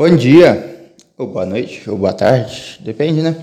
Bom 0.00 0.16
dia, 0.16 0.88
ou 1.18 1.26
boa 1.26 1.44
noite, 1.44 1.82
ou 1.90 1.94
boa 1.94 2.14
tarde, 2.14 2.80
depende, 2.82 3.20
né? 3.20 3.36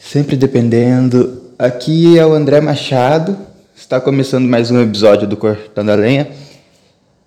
Sempre 0.00 0.34
dependendo. 0.34 1.42
Aqui 1.58 2.18
é 2.18 2.24
o 2.24 2.32
André 2.32 2.58
Machado, 2.58 3.36
está 3.76 4.00
começando 4.00 4.48
mais 4.48 4.70
um 4.70 4.80
episódio 4.80 5.28
do 5.28 5.36
Cortando 5.36 5.90
a 5.90 5.94
Lenha. 5.94 6.30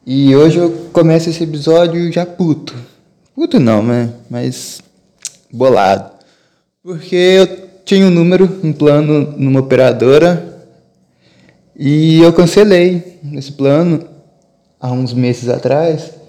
E 0.03 0.35
hoje 0.35 0.57
eu 0.57 0.71
começo 0.91 1.29
esse 1.29 1.43
episódio 1.43 2.11
já 2.11 2.25
puto. 2.25 2.73
Puto 3.35 3.59
não, 3.59 3.83
né? 3.83 4.11
Mas 4.27 4.81
bolado. 5.53 6.09
Porque 6.81 7.15
eu 7.15 7.47
tinha 7.85 8.07
um 8.07 8.09
número, 8.09 8.59
um 8.63 8.73
plano 8.73 9.35
numa 9.37 9.59
operadora 9.59 10.65
e 11.77 12.19
eu 12.19 12.33
cancelei 12.33 13.19
esse 13.33 13.51
plano 13.51 14.03
há 14.79 14.91
uns 14.91 15.13
meses 15.13 15.47
atrás. 15.47 16.20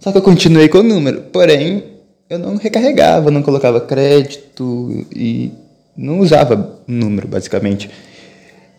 Só 0.00 0.12
que 0.12 0.18
eu 0.18 0.22
continuei 0.22 0.68
com 0.68 0.78
o 0.78 0.82
número. 0.82 1.22
Porém, 1.32 1.84
eu 2.28 2.38
não 2.38 2.56
recarregava, 2.56 3.30
não 3.30 3.42
colocava 3.42 3.80
crédito 3.80 5.06
e 5.14 5.52
não 5.96 6.20
usava 6.20 6.78
o 6.86 6.92
número, 6.92 7.26
basicamente. 7.26 7.90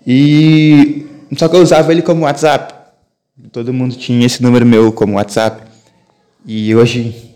E 0.06 1.06
só 1.38 1.48
que 1.48 1.56
eu 1.56 1.62
usava 1.62 1.92
ele 1.92 2.02
como 2.02 2.24
WhatsApp. 2.24 2.74
Todo 3.52 3.74
mundo 3.74 3.96
tinha 3.96 4.26
esse 4.26 4.42
número 4.42 4.66
meu 4.66 4.92
como 4.92 5.16
WhatsApp. 5.16 5.64
E 6.46 6.74
hoje 6.76 7.36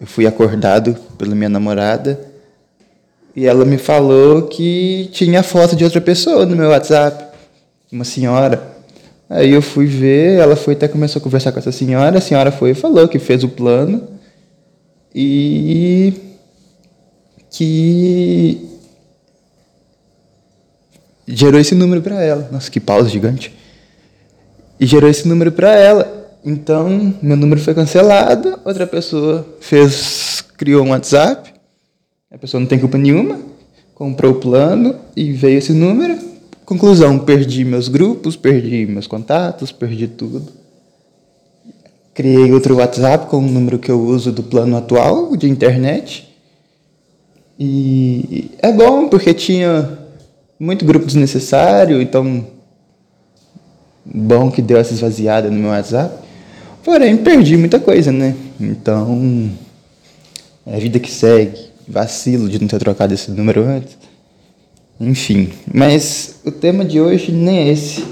eu 0.00 0.06
fui 0.06 0.26
acordado 0.26 0.96
pela 1.16 1.34
minha 1.34 1.48
namorada 1.48 2.20
e 3.34 3.46
ela 3.46 3.64
me 3.64 3.78
falou 3.78 4.42
que 4.42 5.08
tinha 5.12 5.42
foto 5.42 5.76
de 5.76 5.84
outra 5.84 6.00
pessoa 6.00 6.44
no 6.44 6.56
meu 6.56 6.70
WhatsApp, 6.70 7.24
uma 7.90 8.04
senhora. 8.04 8.77
Aí 9.30 9.52
eu 9.52 9.60
fui 9.60 9.86
ver, 9.86 10.38
ela 10.38 10.56
foi 10.56 10.74
até 10.74 10.88
começou 10.88 11.20
a 11.20 11.22
conversar 11.22 11.52
com 11.52 11.58
essa 11.58 11.70
senhora, 11.70 12.16
a 12.16 12.20
senhora 12.20 12.50
foi 12.50 12.70
e 12.70 12.74
falou 12.74 13.06
que 13.06 13.18
fez 13.18 13.44
o 13.44 13.48
plano 13.48 14.08
e 15.14 16.14
que 17.50 18.66
gerou 21.26 21.60
esse 21.60 21.74
número 21.74 22.00
para 22.00 22.22
ela. 22.22 22.48
Nossa, 22.50 22.70
que 22.70 22.80
pausa 22.80 23.08
gigante. 23.08 23.54
E 24.80 24.86
gerou 24.86 25.10
esse 25.10 25.28
número 25.28 25.52
para 25.52 25.74
ela. 25.74 26.18
Então, 26.44 27.14
meu 27.20 27.36
número 27.36 27.60
foi 27.60 27.74
cancelado, 27.74 28.58
outra 28.64 28.86
pessoa 28.86 29.46
fez, 29.60 30.42
criou 30.56 30.86
um 30.86 30.90
WhatsApp. 30.90 31.52
A 32.30 32.38
pessoa 32.38 32.60
não 32.60 32.66
tem 32.66 32.78
culpa 32.78 32.96
nenhuma, 32.96 33.40
comprou 33.94 34.32
o 34.32 34.40
plano 34.40 34.94
e 35.16 35.32
veio 35.32 35.58
esse 35.58 35.72
número. 35.72 36.17
Conclusão, 36.68 37.18
perdi 37.18 37.64
meus 37.64 37.88
grupos, 37.88 38.36
perdi 38.36 38.84
meus 38.84 39.06
contatos, 39.06 39.72
perdi 39.72 40.06
tudo. 40.06 40.52
Criei 42.12 42.52
outro 42.52 42.76
WhatsApp 42.76 43.24
com 43.28 43.38
o 43.38 43.40
número 43.40 43.78
que 43.78 43.90
eu 43.90 43.98
uso 43.98 44.30
do 44.30 44.42
plano 44.42 44.76
atual 44.76 45.34
de 45.34 45.48
internet. 45.48 46.28
E 47.58 48.50
é 48.58 48.70
bom 48.70 49.08
porque 49.08 49.32
tinha 49.32 49.98
muito 50.60 50.84
grupo 50.84 51.06
desnecessário, 51.06 52.02
então 52.02 52.46
bom 54.04 54.50
que 54.50 54.60
deu 54.60 54.76
essa 54.76 54.92
esvaziada 54.92 55.50
no 55.50 55.56
meu 55.56 55.70
WhatsApp. 55.70 56.22
Porém, 56.84 57.16
perdi 57.16 57.56
muita 57.56 57.80
coisa, 57.80 58.12
né? 58.12 58.36
Então, 58.60 59.50
é 60.66 60.76
a 60.76 60.78
vida 60.78 61.00
que 61.00 61.10
segue. 61.10 61.70
Vacilo 61.88 62.46
de 62.46 62.60
não 62.60 62.68
ter 62.68 62.78
trocado 62.78 63.14
esse 63.14 63.30
número 63.30 63.64
antes. 63.64 63.96
Enfim, 65.00 65.52
mas 65.72 66.40
o 66.44 66.50
tema 66.50 66.84
de 66.84 67.00
hoje 67.00 67.30
nem 67.30 67.58
é 67.58 67.68
esse. 67.68 68.04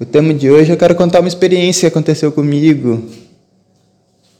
O 0.00 0.06
tema 0.06 0.32
de 0.32 0.50
hoje 0.50 0.72
eu 0.72 0.76
quero 0.76 0.94
contar 0.94 1.20
uma 1.20 1.28
experiência 1.28 1.82
que 1.82 1.94
aconteceu 1.94 2.32
comigo 2.32 3.06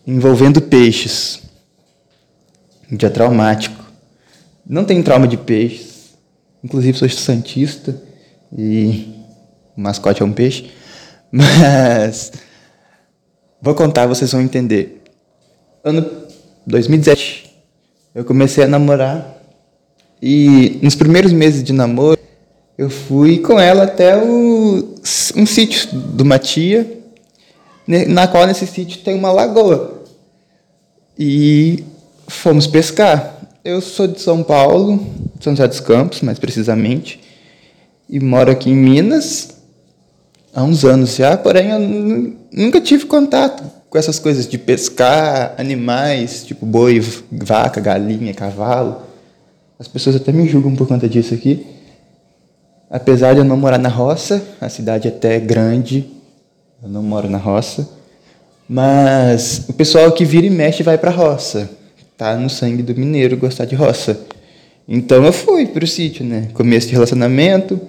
envolvendo 0.07 0.63
peixes. 0.63 1.43
Um 2.91 2.97
dia 2.97 3.11
traumático. 3.11 3.85
Não 4.67 4.85
tenho 4.85 5.03
trauma 5.03 5.29
de 5.29 5.37
peixes. 5.37 6.15
Inclusive 6.65 6.97
sou 6.97 7.09
santista 7.09 8.01
e 8.57 9.15
o 9.77 9.81
mascote 9.81 10.23
é 10.23 10.25
um 10.25 10.33
peixe. 10.33 10.71
Mas 11.31 12.33
vou 13.61 13.75
contar, 13.75 14.07
vocês 14.07 14.33
vão 14.33 14.41
entender. 14.41 15.03
Ano 15.85 16.09
2017, 16.67 17.55
eu 18.15 18.25
comecei 18.25 18.65
a 18.65 18.69
namorar 18.69 19.39
e 20.23 20.70
nos 20.83 20.95
primeiros 20.95 21.33
meses 21.33 21.63
de 21.63 21.73
namoro, 21.73 22.19
eu 22.77 22.89
fui 22.89 23.39
com 23.39 23.59
ela 23.59 23.85
até 23.85 24.17
o, 24.17 24.95
um 25.37 25.47
sítio 25.47 25.91
de 25.93 26.23
uma 26.23 26.39
tia, 26.39 26.99
na 28.09 28.27
qual 28.27 28.47
nesse 28.47 28.67
sítio 28.67 29.03
tem 29.03 29.15
uma 29.15 29.31
lagoa. 29.31 30.03
E 31.19 31.85
fomos 32.27 32.67
pescar. 32.67 33.39
Eu 33.63 33.81
sou 33.81 34.07
de 34.07 34.21
São 34.21 34.43
Paulo, 34.43 35.07
São 35.41 35.55
José 35.55 35.69
dos 35.69 35.81
Campos, 35.81 36.23
mais 36.23 36.39
precisamente, 36.39 37.21
e 38.09 38.19
moro 38.19 38.51
aqui 38.51 38.71
em 38.71 38.75
Minas 38.75 39.51
há 40.55 40.63
uns 40.63 40.85
anos 40.85 41.17
já, 41.17 41.37
porém 41.37 41.71
eu 41.71 41.79
nunca 42.53 42.81
tive 42.81 43.05
contato 43.05 43.63
com 43.89 43.99
essas 43.99 44.19
coisas 44.19 44.49
de 44.49 44.57
pescar 44.57 45.55
animais, 45.59 46.45
tipo 46.45 46.65
boi, 46.65 47.05
vaca, 47.31 47.81
galinha, 47.81 48.33
cavalo. 48.33 49.10
As 49.81 49.89
pessoas 49.89 50.15
até 50.15 50.31
me 50.31 50.47
julgam 50.47 50.77
por 50.77 50.87
conta 50.87 51.09
disso 51.09 51.33
aqui. 51.33 51.67
Apesar 52.91 53.33
de 53.33 53.39
eu 53.39 53.45
não 53.45 53.57
morar 53.57 53.79
na 53.79 53.89
roça, 53.89 54.43
a 54.61 54.69
cidade 54.69 55.09
é 55.09 55.11
até 55.11 55.37
é 55.37 55.41
grande, 55.41 56.07
eu 56.83 56.89
não 56.91 57.03
moro 57.03 57.31
na 57.31 57.39
roça. 57.39 57.89
Mas 58.69 59.65
o 59.71 59.73
pessoal 59.73 60.13
que 60.13 60.23
vira 60.23 60.47
e 60.47 60.51
mexe 60.51 60.83
vai 60.83 60.99
para 60.99 61.11
a 61.11 61.15
roça. 61.15 61.71
Tá 62.15 62.37
no 62.37 62.51
sangue 62.51 62.83
do 62.83 62.95
mineiro 62.95 63.39
gostar 63.39 63.65
de 63.65 63.75
roça. 63.75 64.21
Então 64.87 65.25
eu 65.25 65.33
fui 65.33 65.67
para 65.67 65.83
o 65.83 65.89
sítio, 65.89 66.27
né? 66.27 66.49
Começo 66.53 66.89
de 66.89 66.93
relacionamento, 66.93 67.81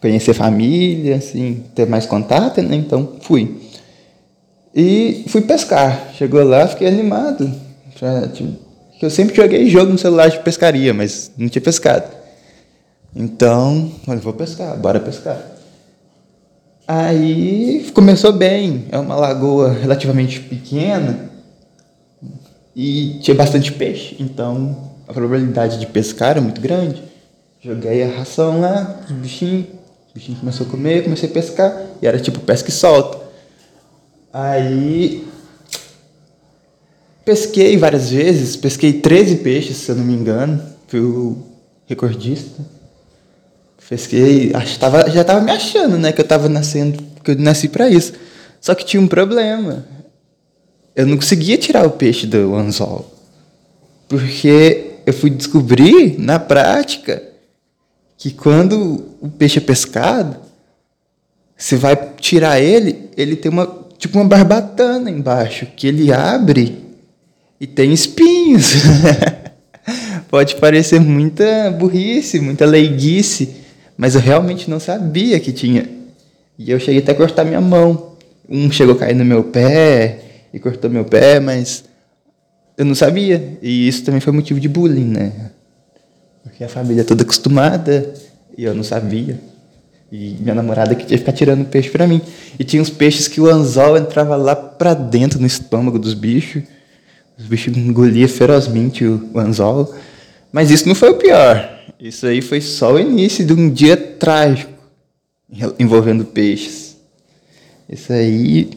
conhecer 0.00 0.34
família, 0.34 1.14
assim, 1.16 1.62
ter 1.76 1.86
mais 1.86 2.06
contato, 2.06 2.60
né? 2.60 2.74
Então 2.74 3.18
fui. 3.20 3.62
E 4.74 5.26
fui 5.28 5.42
pescar. 5.42 6.10
Chegou 6.18 6.42
lá, 6.42 6.66
fiquei 6.66 6.88
animado. 6.88 7.48
Já, 8.00 8.26
tipo, 8.26 8.61
que 9.02 9.06
eu 9.06 9.10
sempre 9.10 9.34
joguei 9.34 9.68
jogo 9.68 9.90
no 9.90 9.98
celular 9.98 10.28
de 10.28 10.38
pescaria, 10.38 10.94
mas 10.94 11.32
não 11.36 11.48
tinha 11.48 11.60
pescado. 11.60 12.06
Então, 13.16 13.90
eu 14.06 14.18
vou 14.20 14.32
pescar, 14.32 14.78
bora 14.78 15.00
pescar. 15.00 15.44
Aí 16.86 17.90
começou 17.92 18.32
bem, 18.32 18.84
é 18.92 18.98
uma 19.00 19.16
lagoa 19.16 19.72
relativamente 19.72 20.38
pequena 20.38 21.32
e 22.76 23.18
tinha 23.20 23.34
bastante 23.34 23.72
peixe, 23.72 24.14
então 24.20 24.92
a 25.08 25.12
probabilidade 25.12 25.80
de 25.80 25.86
pescar 25.86 26.30
era 26.30 26.40
muito 26.40 26.60
grande. 26.60 27.02
Joguei 27.60 28.04
a 28.04 28.18
ração 28.18 28.60
lá, 28.60 29.00
os 29.04 29.16
bichinhos, 29.16 29.66
o 30.12 30.14
bichinho 30.14 30.38
começou 30.38 30.64
a 30.64 30.70
comer, 30.70 31.02
comecei 31.02 31.28
a 31.28 31.32
pescar, 31.32 31.86
e 32.00 32.06
era 32.06 32.20
tipo 32.20 32.38
pesca 32.38 32.68
e 32.68 32.72
solta. 32.72 33.18
Aí 34.32 35.26
Pesquei 37.24 37.76
várias 37.76 38.10
vezes, 38.10 38.56
pesquei 38.56 38.94
13 38.94 39.36
peixes, 39.36 39.76
se 39.76 39.90
eu 39.90 39.96
não 39.96 40.04
me 40.04 40.12
engano, 40.12 40.60
fui 40.88 41.00
o 41.00 41.38
recordista. 41.86 42.64
Pesquei, 43.88 44.52
acho, 44.54 44.78
tava, 44.78 45.08
já 45.10 45.20
estava 45.20 45.40
me 45.40 45.50
achando, 45.50 45.98
né, 45.98 46.12
que 46.12 46.20
eu 46.20 46.24
estava 46.24 46.48
nascendo, 46.48 47.02
que 47.22 47.32
eu 47.32 47.38
nasci 47.38 47.68
para 47.68 47.88
isso. 47.90 48.14
Só 48.60 48.74
que 48.74 48.84
tinha 48.84 49.00
um 49.00 49.06
problema. 49.06 49.84
Eu 50.96 51.06
não 51.06 51.16
conseguia 51.16 51.58
tirar 51.58 51.86
o 51.86 51.90
peixe 51.90 52.26
do 52.26 52.54
anzol. 52.54 53.12
Porque 54.08 54.92
eu 55.04 55.12
fui 55.12 55.30
descobrir 55.30 56.18
na 56.18 56.38
prática 56.38 57.22
que 58.16 58.30
quando 58.30 59.16
o 59.20 59.28
peixe 59.28 59.58
é 59.58 59.60
pescado, 59.60 60.36
você 61.56 61.76
vai 61.76 61.96
tirar 62.18 62.60
ele, 62.60 63.10
ele 63.16 63.36
tem 63.36 63.50
uma 63.52 63.82
tipo 63.98 64.18
uma 64.18 64.24
barbatana 64.24 65.10
embaixo 65.10 65.66
que 65.76 65.86
ele 65.86 66.12
abre 66.12 66.81
e 67.62 67.66
tem 67.68 67.92
espinhos. 67.92 68.72
Pode 70.28 70.56
parecer 70.56 70.98
muita 70.98 71.70
burrice, 71.70 72.40
muita 72.40 72.66
leiguice, 72.66 73.50
mas 73.96 74.16
eu 74.16 74.20
realmente 74.20 74.68
não 74.68 74.80
sabia 74.80 75.38
que 75.38 75.52
tinha. 75.52 75.88
E 76.58 76.72
eu 76.72 76.80
cheguei 76.80 77.00
até 77.00 77.12
a 77.12 77.14
cortar 77.14 77.44
minha 77.44 77.60
mão. 77.60 78.14
Um 78.48 78.68
chegou 78.68 78.96
a 78.96 78.98
cair 78.98 79.14
no 79.14 79.24
meu 79.24 79.44
pé 79.44 80.18
e 80.52 80.58
cortou 80.58 80.90
meu 80.90 81.04
pé, 81.04 81.38
mas 81.38 81.84
eu 82.76 82.84
não 82.84 82.96
sabia. 82.96 83.56
E 83.62 83.86
isso 83.86 84.02
também 84.02 84.20
foi 84.20 84.32
motivo 84.32 84.58
de 84.58 84.68
bullying, 84.68 85.06
né? 85.06 85.32
Porque 86.42 86.64
a 86.64 86.68
família 86.68 87.02
é 87.02 87.04
toda 87.04 87.22
acostumada 87.22 88.12
e 88.58 88.64
eu 88.64 88.74
não 88.74 88.82
sabia. 88.82 89.38
E 90.10 90.36
minha 90.40 90.54
namorada 90.54 90.96
que 90.96 91.06
tinha 91.06 91.16
que 91.16 91.24
ficar 91.24 91.32
tirando 91.32 91.64
peixe 91.66 91.90
para 91.90 92.08
mim. 92.08 92.20
E 92.58 92.64
tinha 92.64 92.82
uns 92.82 92.90
peixes 92.90 93.28
que 93.28 93.40
o 93.40 93.48
anzol 93.48 93.96
entrava 93.96 94.34
lá 94.34 94.56
para 94.56 94.94
dentro 94.94 95.38
no 95.38 95.46
estômago 95.46 95.96
dos 95.96 96.12
bichos. 96.12 96.64
Os 97.38 97.46
bichos 97.46 97.76
engoliam 97.76 98.28
ferozmente 98.28 99.04
o, 99.04 99.30
o 99.32 99.38
anzol. 99.38 99.94
Mas 100.52 100.70
isso 100.70 100.86
não 100.86 100.94
foi 100.94 101.10
o 101.10 101.16
pior. 101.16 101.80
Isso 101.98 102.26
aí 102.26 102.42
foi 102.42 102.60
só 102.60 102.92
o 102.92 102.98
início 102.98 103.44
de 103.44 103.52
um 103.52 103.70
dia 103.70 103.96
trágico 103.96 104.72
envolvendo 105.78 106.24
peixes. 106.24 106.96
Isso 107.88 108.12
aí 108.12 108.70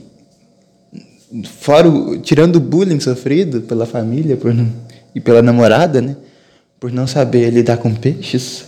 fora 1.43 1.89
o, 1.89 2.17
tirando 2.17 2.57
o 2.57 2.59
bullying 2.59 2.99
sofrido 2.99 3.61
pela 3.61 3.85
família 3.85 4.37
por 4.37 4.53
não, 4.53 4.71
e 5.13 5.19
pela 5.19 5.41
namorada, 5.41 6.01
né? 6.01 6.15
Por 6.79 6.91
não 6.91 7.07
saber 7.07 7.49
lidar 7.49 7.77
com 7.77 7.93
peixes. 7.93 8.65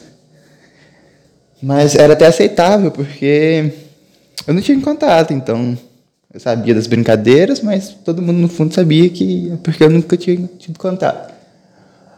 Mas 1.61 1.95
era 1.95 2.13
até 2.13 2.27
aceitável, 2.27 2.91
porque 2.91 3.71
eu 4.45 4.53
não 4.53 4.61
tinha 4.61 4.79
contato, 4.79 5.33
então 5.33 5.77
eu 6.33 6.39
sabia 6.39 6.75
das 6.75 6.87
brincadeiras, 6.87 7.61
mas 7.61 7.89
todo 8.03 8.21
mundo 8.21 8.37
no 8.37 8.49
fundo 8.49 8.73
sabia 8.73 9.09
que 9.09 9.53
porque 9.63 9.83
eu 9.83 9.89
nunca 9.89 10.17
tinha 10.17 10.49
tido 10.59 10.77
contato. 10.77 11.33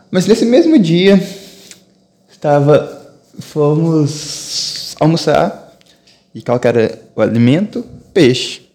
Mas 0.10 0.26
nesse 0.26 0.46
mesmo 0.46 0.80
dia, 0.80 1.22
estava 2.30 2.98
fomos 3.40 4.96
almoçar 5.00 5.78
e 6.34 6.42
qual 6.42 6.60
era 6.64 7.00
o 7.16 7.22
alimento? 7.22 7.86
Peixe. 8.14 8.68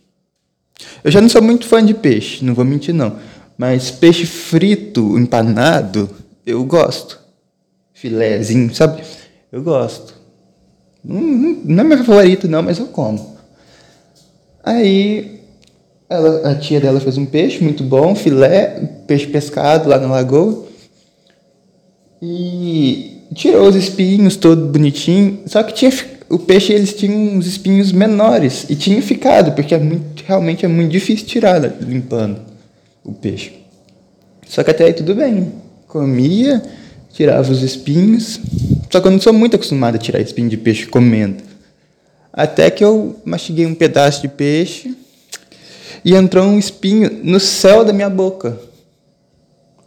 Eu 1.03 1.11
já 1.11 1.21
não 1.21 1.29
sou 1.29 1.43
muito 1.43 1.67
fã 1.67 1.85
de 1.85 1.95
peixe, 1.95 2.45
não 2.45 2.55
vou 2.55 2.65
mentir 2.65 2.95
não, 2.95 3.19
mas 3.59 3.91
peixe 3.91 4.27
frito, 4.27 5.19
empanado, 5.19 6.09
eu 6.47 6.65
gosto. 6.65 7.21
Filézinho, 7.93 8.75
sabe? 8.75 9.03
Eu 9.51 9.63
gosto. 9.63 10.15
Não, 11.03 11.21
não 11.21 11.85
é 11.85 11.87
meu 11.87 11.99
favorito 12.05 12.49
não, 12.49 12.63
mas 12.63 12.79
eu 12.79 12.87
como. 12.87 13.34
Aí 14.65 15.41
ela, 16.09 16.51
a 16.51 16.55
tia 16.55 16.81
dela 16.81 17.01
fez 17.01 17.19
um 17.19 17.27
peixe 17.27 17.63
muito 17.63 17.83
bom, 17.83 18.15
filé, 18.15 18.81
peixe 19.07 19.27
pescado 19.27 19.89
lá 19.89 19.99
na 19.99 20.07
lagoa. 20.07 20.67
E 22.23 23.23
tirou 23.35 23.69
os 23.69 23.77
espinhos 23.77 24.37
todo 24.37 24.67
bonitinho. 24.67 25.41
Só 25.47 25.63
que 25.63 25.75
tinha 25.75 25.93
o 26.29 26.39
peixe 26.39 26.73
eles 26.73 26.95
tinham 26.95 27.37
uns 27.37 27.47
espinhos 27.47 27.93
menores 27.93 28.67
e 28.69 28.75
tinha 28.75 29.01
ficado, 29.03 29.53
porque 29.53 29.75
é 29.75 29.79
muito, 29.79 30.25
realmente 30.27 30.65
é 30.65 30.69
muito 30.69 30.91
difícil 30.91 31.27
tirar 31.27 31.61
né, 31.61 31.73
limpando 31.81 32.41
o 33.05 33.13
peixe. 33.13 33.53
Só 34.47 34.63
que 34.63 34.71
até 34.71 34.85
aí 34.85 34.93
tudo 34.93 35.15
bem. 35.15 35.53
Comia, 35.87 36.63
tirava 37.13 37.51
os 37.51 37.63
espinhos. 37.63 38.41
Só 38.91 39.01
que 39.01 39.07
eu 39.07 39.13
não 39.13 39.21
sou 39.21 39.33
muito 39.33 39.57
acostumado 39.57 39.97
a 39.97 39.99
tirar 39.99 40.21
espinho 40.21 40.49
de 40.49 40.57
peixe 40.57 40.87
comendo. 40.87 41.37
Até 42.37 42.69
que 42.69 42.85
eu 42.85 43.21
mastiguei 43.25 43.65
um 43.65 43.77
pedaço 43.77 44.21
de 44.21 44.27
peixe 44.27 44.93
e 46.05 46.15
entrou 46.15 46.45
um 46.45 46.59
espinho 46.59 47.09
no 47.23 47.39
céu 47.39 47.85
da 47.85 47.93
minha 47.93 48.11
boca. 48.11 48.59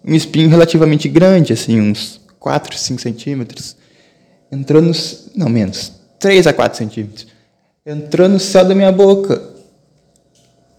Um 0.04 0.16
espinho 0.16 0.50
relativamente 0.50 1.10
grande, 1.10 1.52
assim, 1.52 1.82
uns 1.82 2.22
4, 2.40 2.78
5 2.78 3.02
centímetros. 3.02 3.76
Entrou 4.50 4.82
nos. 4.82 5.30
Não, 5.36 5.50
menos. 5.50 5.92
3 6.20 6.48
a 6.48 6.54
4 6.54 6.78
centímetros. 6.78 7.28
Entrou 7.86 8.30
no 8.30 8.40
céu 8.40 8.64
da 8.64 8.74
minha 8.74 8.94
boca. 8.94 9.42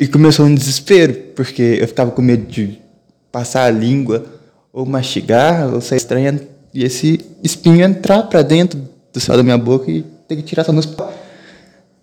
E 0.00 0.06
começou 0.06 0.46
um 0.46 0.54
desespero, 0.54 1.12
porque 1.34 1.78
eu 1.80 1.86
ficava 1.86 2.10
com 2.12 2.22
medo 2.22 2.46
de 2.46 2.78
passar 3.30 3.64
a 3.64 3.70
língua, 3.70 4.24
ou 4.72 4.86
mastigar, 4.86 5.74
ou 5.74 5.80
sair 5.80 5.98
estranha, 5.98 6.40
e 6.72 6.84
esse 6.84 7.20
espinho 7.42 7.84
entrar 7.84 8.22
para 8.22 8.40
dentro 8.42 8.80
do 9.12 9.20
céu 9.20 9.36
da 9.36 9.42
minha 9.42 9.58
boca 9.58 9.90
e 9.90 10.02
ter 10.26 10.36
que 10.36 10.42
tirar 10.42 10.64
só 10.64 10.72
nos 10.72 10.86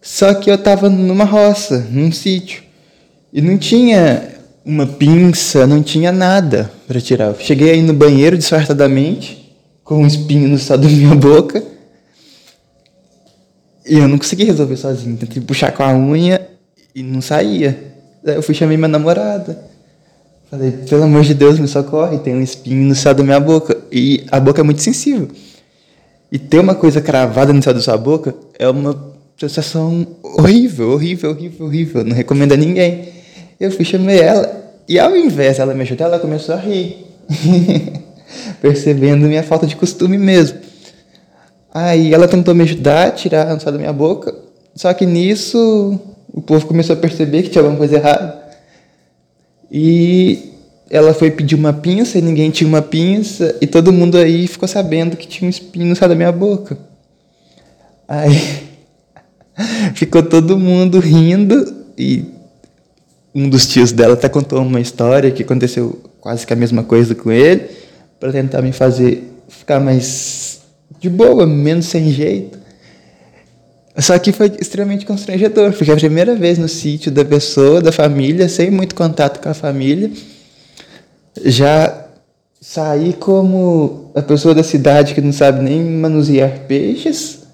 só 0.05 0.35
que 0.35 0.51
eu 0.51 0.55
estava 0.55 0.87
numa 0.87 1.23
roça, 1.23 1.87
num 1.89 2.11
sítio. 2.11 2.61
E 3.33 3.41
não 3.41 3.57
tinha 3.57 4.35
uma 4.63 4.85
pinça, 4.85 5.65
não 5.65 5.81
tinha 5.81 6.11
nada 6.11 6.71
para 6.87 7.01
tirar. 7.01 7.29
Eu 7.29 7.35
cheguei 7.39 7.71
aí 7.71 7.81
no 7.81 7.91
banheiro 7.91 8.37
disfarçadamente, 8.37 9.51
com 9.83 10.03
um 10.03 10.05
espinho 10.05 10.47
no 10.47 10.59
céu 10.59 10.77
da 10.77 10.85
minha 10.87 11.15
boca. 11.15 11.63
E 13.83 13.97
eu 13.97 14.07
não 14.07 14.19
consegui 14.19 14.43
resolver 14.43 14.77
sozinho. 14.77 15.17
Tentei 15.17 15.41
puxar 15.41 15.71
com 15.71 15.81
a 15.81 15.91
unha 15.91 16.39
e 16.93 17.01
não 17.01 17.19
saía. 17.19 17.75
Daí 18.23 18.35
eu 18.35 18.43
fui 18.43 18.53
chamar 18.53 18.77
minha 18.77 18.87
namorada. 18.87 19.59
Falei, 20.51 20.71
pelo 20.87 21.01
amor 21.01 21.23
de 21.23 21.33
Deus, 21.33 21.57
me 21.57 21.67
socorre, 21.67 22.19
tem 22.19 22.35
um 22.35 22.43
espinho 22.43 22.87
no 22.87 22.93
céu 22.93 23.15
da 23.15 23.23
minha 23.23 23.39
boca. 23.39 23.75
E 23.91 24.23
a 24.31 24.39
boca 24.39 24.61
é 24.61 24.63
muito 24.63 24.83
sensível. 24.83 25.29
E 26.31 26.37
ter 26.37 26.59
uma 26.59 26.75
coisa 26.75 27.01
cravada 27.01 27.51
no 27.51 27.63
céu 27.63 27.73
da 27.73 27.81
sua 27.81 27.97
boca 27.97 28.35
é 28.59 28.69
uma 28.69 29.14
sensação 29.37 30.07
horrível, 30.23 30.91
horrível, 30.91 31.31
horrível, 31.31 31.65
horrível. 31.65 32.03
Não 32.03 32.15
recomendo 32.15 32.53
a 32.53 32.57
ninguém. 32.57 33.09
Eu 33.59 33.71
fui 33.71 33.85
chamei 33.85 34.19
ela 34.19 34.65
e 34.87 34.99
ao 34.99 35.15
invés 35.15 35.57
dela 35.57 35.73
me 35.73 35.81
ajudar, 35.81 36.05
ela 36.05 36.19
começou 36.19 36.55
a 36.55 36.59
rir. 36.59 37.05
Percebendo 38.61 39.27
minha 39.27 39.43
falta 39.43 39.65
de 39.65 39.75
costume 39.75 40.17
mesmo. 40.17 40.59
Aí 41.73 42.13
ela 42.13 42.27
tentou 42.27 42.55
me 42.55 42.63
ajudar 42.63 43.07
a 43.07 43.11
tirar 43.11 43.51
a 43.51 43.55
da 43.55 43.77
minha 43.77 43.93
boca. 43.93 44.33
Só 44.75 44.93
que 44.93 45.05
nisso 45.05 45.99
o 46.31 46.41
povo 46.41 46.65
começou 46.65 46.95
a 46.95 46.99
perceber 46.99 47.43
que 47.43 47.49
tinha 47.49 47.61
alguma 47.61 47.77
coisa 47.77 47.95
errada. 47.95 48.43
E 49.71 50.53
ela 50.89 51.13
foi 51.13 51.31
pedir 51.31 51.55
uma 51.55 51.73
pinça 51.73 52.17
e 52.17 52.21
ninguém 52.21 52.51
tinha 52.51 52.67
uma 52.67 52.81
pinça. 52.81 53.55
E 53.59 53.67
todo 53.67 53.91
mundo 53.91 54.17
aí 54.17 54.47
ficou 54.47 54.67
sabendo 54.67 55.17
que 55.17 55.27
tinha 55.27 55.47
um 55.47 55.49
espinho 55.49 55.87
no 55.87 55.95
da 55.95 56.15
minha 56.15 56.31
boca. 56.31 56.77
Aí 58.07 58.74
Ficou 59.95 60.23
todo 60.23 60.57
mundo 60.57 60.99
rindo 60.99 61.73
e 61.97 62.25
um 63.33 63.49
dos 63.49 63.67
tios 63.67 63.91
dela 63.91 64.13
até 64.13 64.29
contou 64.29 64.61
uma 64.61 64.79
história 64.79 65.31
que 65.31 65.43
aconteceu 65.43 66.01
quase 66.21 66.45
que 66.45 66.53
a 66.53 66.55
mesma 66.55 66.83
coisa 66.83 67.13
com 67.13 67.31
ele, 67.31 67.69
para 68.19 68.31
tentar 68.31 68.61
me 68.61 68.71
fazer 68.71 69.31
ficar 69.47 69.79
mais 69.79 70.61
de 70.99 71.09
boa, 71.09 71.45
menos 71.45 71.85
sem 71.85 72.11
jeito. 72.11 72.57
Só 73.97 74.17
que 74.19 74.31
foi 74.31 74.51
extremamente 74.59 75.05
constrangedor, 75.05 75.71
porque 75.71 75.89
é 75.89 75.93
a 75.93 75.97
primeira 75.97 76.35
vez 76.35 76.57
no 76.57 76.67
sítio 76.67 77.11
da 77.11 77.23
pessoa, 77.23 77.81
da 77.81 77.91
família, 77.91 78.49
sem 78.49 78.69
muito 78.69 78.95
contato 78.95 79.41
com 79.41 79.49
a 79.49 79.53
família, 79.53 80.11
já 81.43 82.05
saí 82.59 83.13
como 83.13 84.11
a 84.15 84.21
pessoa 84.21 84.55
da 84.55 84.63
cidade 84.63 85.13
que 85.13 85.21
não 85.21 85.31
sabe 85.31 85.63
nem 85.63 85.81
manusear 85.81 86.61
peixes 86.67 87.44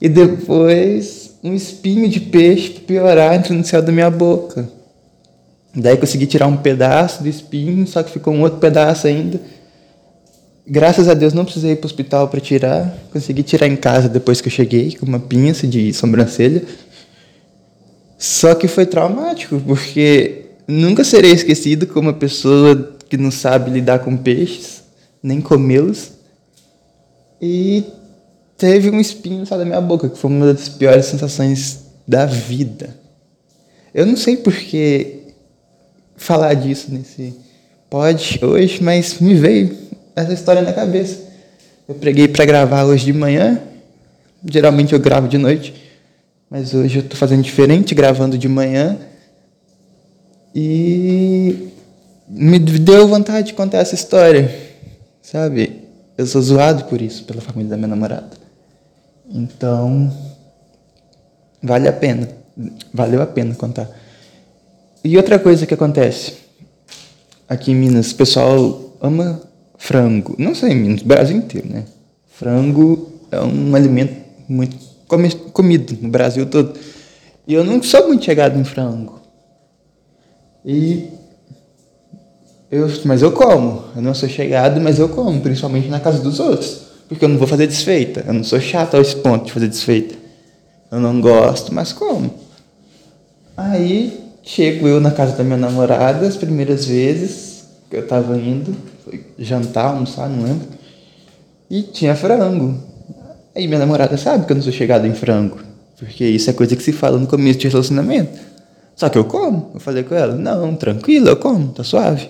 e 0.00 0.08
depois 0.08 1.34
um 1.42 1.54
espinho 1.54 2.08
de 2.08 2.20
peixe 2.20 2.70
piorar 2.70 3.34
entrando 3.34 3.58
no 3.58 3.64
céu 3.64 3.82
da 3.82 3.92
minha 3.92 4.10
boca. 4.10 4.68
Daí 5.74 5.96
consegui 5.96 6.26
tirar 6.26 6.46
um 6.46 6.56
pedaço 6.56 7.22
do 7.22 7.28
espinho, 7.28 7.86
só 7.86 8.02
que 8.02 8.10
ficou 8.10 8.32
um 8.32 8.42
outro 8.42 8.58
pedaço 8.58 9.06
ainda. 9.06 9.40
Graças 10.66 11.08
a 11.08 11.14
Deus 11.14 11.34
não 11.34 11.44
precisei 11.44 11.72
ir 11.72 11.76
para 11.76 11.84
o 11.84 11.90
hospital 11.90 12.28
para 12.28 12.40
tirar. 12.40 12.96
Consegui 13.12 13.42
tirar 13.42 13.66
em 13.66 13.76
casa 13.76 14.08
depois 14.08 14.40
que 14.40 14.48
eu 14.48 14.52
cheguei, 14.52 14.94
com 14.96 15.04
uma 15.04 15.20
pinça 15.20 15.66
de 15.66 15.92
sobrancelha. 15.92 16.62
Só 18.16 18.54
que 18.54 18.66
foi 18.68 18.86
traumático, 18.86 19.60
porque 19.60 20.46
nunca 20.66 21.04
serei 21.04 21.32
esquecido 21.32 21.86
como 21.86 22.08
uma 22.08 22.14
pessoa 22.14 22.96
que 23.08 23.18
não 23.18 23.30
sabe 23.30 23.70
lidar 23.70 23.98
com 23.98 24.16
peixes, 24.16 24.82
nem 25.22 25.40
comê-los. 25.40 26.12
E 27.42 27.84
teve 28.64 28.88
um 28.88 28.98
espinho 28.98 29.44
só 29.44 29.58
da 29.58 29.64
minha 29.66 29.80
boca, 29.82 30.08
que 30.08 30.16
foi 30.16 30.30
uma 30.30 30.54
das 30.54 30.70
piores 30.70 31.04
sensações 31.04 31.80
da 32.08 32.24
vida. 32.24 32.96
Eu 33.92 34.06
não 34.06 34.16
sei 34.16 34.38
por 34.38 34.54
que 34.54 35.34
falar 36.16 36.54
disso 36.54 36.86
nesse 36.90 37.34
pode 37.90 38.40
hoje, 38.42 38.82
mas 38.82 39.20
me 39.20 39.34
veio 39.34 39.76
essa 40.16 40.32
história 40.32 40.62
na 40.62 40.72
cabeça. 40.72 41.24
Eu 41.86 41.94
preguei 41.96 42.26
para 42.26 42.46
gravar 42.46 42.84
hoje 42.84 43.04
de 43.04 43.12
manhã. 43.12 43.60
Geralmente 44.50 44.94
eu 44.94 44.98
gravo 44.98 45.28
de 45.28 45.36
noite, 45.36 45.74
mas 46.48 46.72
hoje 46.72 47.00
eu 47.00 47.02
estou 47.02 47.18
fazendo 47.18 47.42
diferente, 47.42 47.94
gravando 47.94 48.38
de 48.38 48.48
manhã. 48.48 48.96
E 50.54 51.68
me 52.26 52.58
deu 52.58 53.06
vontade 53.08 53.48
de 53.48 53.52
contar 53.52 53.80
essa 53.80 53.94
história, 53.94 54.50
sabe? 55.20 55.82
Eu 56.16 56.26
sou 56.26 56.40
zoado 56.40 56.84
por 56.84 57.02
isso, 57.02 57.24
pela 57.24 57.42
família 57.42 57.68
da 57.68 57.76
minha 57.76 57.88
namorada. 57.88 58.43
Então, 59.28 60.12
vale 61.62 61.88
a 61.88 61.92
pena. 61.92 62.28
Valeu 62.92 63.20
a 63.20 63.26
pena 63.26 63.54
contar. 63.54 63.88
E 65.02 65.16
outra 65.16 65.38
coisa 65.38 65.66
que 65.66 65.74
acontece 65.74 66.34
aqui 67.48 67.72
em 67.72 67.74
Minas, 67.74 68.12
o 68.12 68.14
pessoal 68.14 68.96
ama 69.00 69.42
frango. 69.76 70.34
Não 70.38 70.54
só 70.54 70.66
em 70.66 70.74
Minas, 70.74 71.02
Brasil 71.02 71.36
inteiro, 71.36 71.68
né? 71.68 71.84
Frango 72.26 73.12
é 73.30 73.40
um 73.40 73.74
alimento 73.74 74.14
muito 74.48 74.76
comido 75.52 75.96
no 76.00 76.08
Brasil 76.08 76.46
todo. 76.46 76.78
E 77.46 77.54
eu 77.54 77.64
não 77.64 77.82
sou 77.82 78.08
muito 78.08 78.24
chegado 78.24 78.58
em 78.58 78.64
frango. 78.64 79.20
E 80.64 81.10
eu, 82.70 82.88
mas 83.04 83.20
eu 83.20 83.32
como. 83.32 83.84
Eu 83.94 84.02
não 84.02 84.14
sou 84.14 84.28
chegado, 84.28 84.80
mas 84.80 84.98
eu 84.98 85.08
como, 85.08 85.40
principalmente 85.40 85.88
na 85.88 86.00
casa 86.00 86.20
dos 86.20 86.40
outros. 86.40 86.93
Porque 87.14 87.24
eu 87.24 87.28
não 87.28 87.38
vou 87.38 87.46
fazer 87.46 87.68
desfeita. 87.68 88.24
Eu 88.26 88.34
não 88.34 88.42
sou 88.42 88.60
chato 88.60 88.96
a 88.96 89.00
esse 89.00 89.14
ponto 89.16 89.46
de 89.46 89.52
fazer 89.52 89.68
desfeita. 89.68 90.16
Eu 90.90 90.98
não 91.00 91.20
gosto, 91.20 91.72
mas 91.72 91.92
como? 91.92 92.34
Aí 93.56 94.20
chego 94.42 94.88
eu 94.88 95.00
na 95.00 95.12
casa 95.12 95.36
da 95.36 95.44
minha 95.44 95.56
namorada 95.56 96.26
as 96.26 96.36
primeiras 96.36 96.84
vezes 96.86 97.64
que 97.88 97.96
eu 97.96 98.06
tava 98.06 98.36
indo, 98.36 98.76
foi 99.04 99.24
jantar, 99.38 99.86
almoçar, 99.86 100.28
não 100.28 100.42
lembro. 100.42 100.66
E 101.70 101.82
tinha 101.82 102.16
frango. 102.16 102.76
Aí 103.54 103.68
minha 103.68 103.78
namorada 103.78 104.16
sabe 104.16 104.44
que 104.44 104.52
eu 104.52 104.56
não 104.56 104.62
sou 104.62 104.72
chegado 104.72 105.06
em 105.06 105.14
frango. 105.14 105.58
Porque 105.96 106.24
isso 106.24 106.50
é 106.50 106.52
coisa 106.52 106.74
que 106.74 106.82
se 106.82 106.92
fala 106.92 107.16
no 107.16 107.28
começo 107.28 107.60
de 107.60 107.68
relacionamento. 107.68 108.38
Só 108.96 109.08
que 109.08 109.16
eu 109.16 109.24
como. 109.24 109.70
Eu 109.74 109.80
falei 109.80 110.02
com 110.02 110.14
ela, 110.16 110.34
não, 110.34 110.74
tranquilo, 110.74 111.28
eu 111.28 111.36
como, 111.36 111.68
tá 111.68 111.84
suave. 111.84 112.28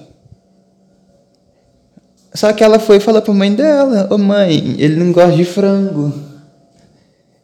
Só 2.34 2.52
que 2.52 2.64
ela 2.64 2.80
foi 2.80 2.98
falar 2.98 3.22
pra 3.22 3.32
mãe 3.32 3.54
dela, 3.54 4.08
ô 4.10 4.16
oh, 4.16 4.18
mãe, 4.18 4.74
ele 4.78 4.96
não 4.96 5.12
gosta 5.12 5.36
de 5.36 5.44
frango. 5.44 6.12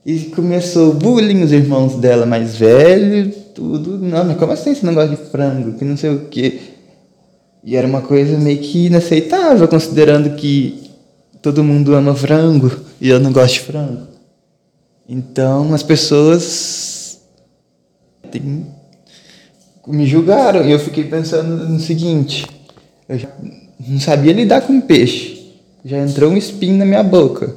E 0.04 0.18
começou 0.26 0.92
bullying 0.92 1.42
os 1.42 1.52
irmãos 1.52 1.94
dela 1.94 2.26
mais 2.26 2.56
velhos, 2.56 3.36
tudo. 3.54 3.98
Não, 3.98 4.24
mas 4.24 4.36
como 4.36 4.52
assim 4.52 4.74
você 4.74 4.84
não 4.84 4.94
gosta 4.94 5.14
de 5.14 5.30
frango? 5.30 5.78
Que 5.78 5.84
não 5.84 5.96
sei 5.96 6.10
o 6.10 6.26
quê. 6.26 6.58
E 7.62 7.76
era 7.76 7.86
uma 7.86 8.00
coisa 8.00 8.36
meio 8.36 8.58
que 8.58 8.86
inaceitável, 8.86 9.68
considerando 9.68 10.34
que 10.34 10.90
todo 11.40 11.62
mundo 11.62 11.94
ama 11.94 12.14
frango 12.14 12.72
e 13.00 13.08
eu 13.08 13.20
não 13.20 13.32
gosto 13.32 13.54
de 13.54 13.60
frango. 13.60 14.08
Então 15.08 15.72
as 15.72 15.84
pessoas 15.84 17.20
me 19.86 20.06
julgaram 20.06 20.64
e 20.64 20.72
eu 20.72 20.78
fiquei 20.78 21.04
pensando 21.04 21.68
no 21.68 21.78
seguinte: 21.78 22.46
eu 23.08 23.18
já 23.18 23.28
não 23.88 24.00
sabia 24.00 24.32
lidar 24.32 24.62
com 24.62 24.80
peixe, 24.80 25.54
já 25.84 25.98
entrou 25.98 26.30
um 26.30 26.36
espinho 26.36 26.76
na 26.76 26.84
minha 26.84 27.02
boca. 27.02 27.54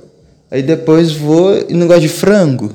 Aí 0.49 0.61
depois 0.61 1.11
vou 1.11 1.57
e 1.67 1.73
não 1.73 1.87
gosto 1.87 2.01
de 2.01 2.09
frango. 2.09 2.71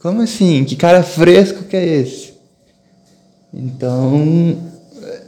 Como 0.00 0.22
assim? 0.22 0.64
Que 0.64 0.76
cara 0.76 1.02
fresco 1.02 1.64
que 1.64 1.76
é 1.76 1.84
esse? 1.84 2.34
Então, 3.52 4.58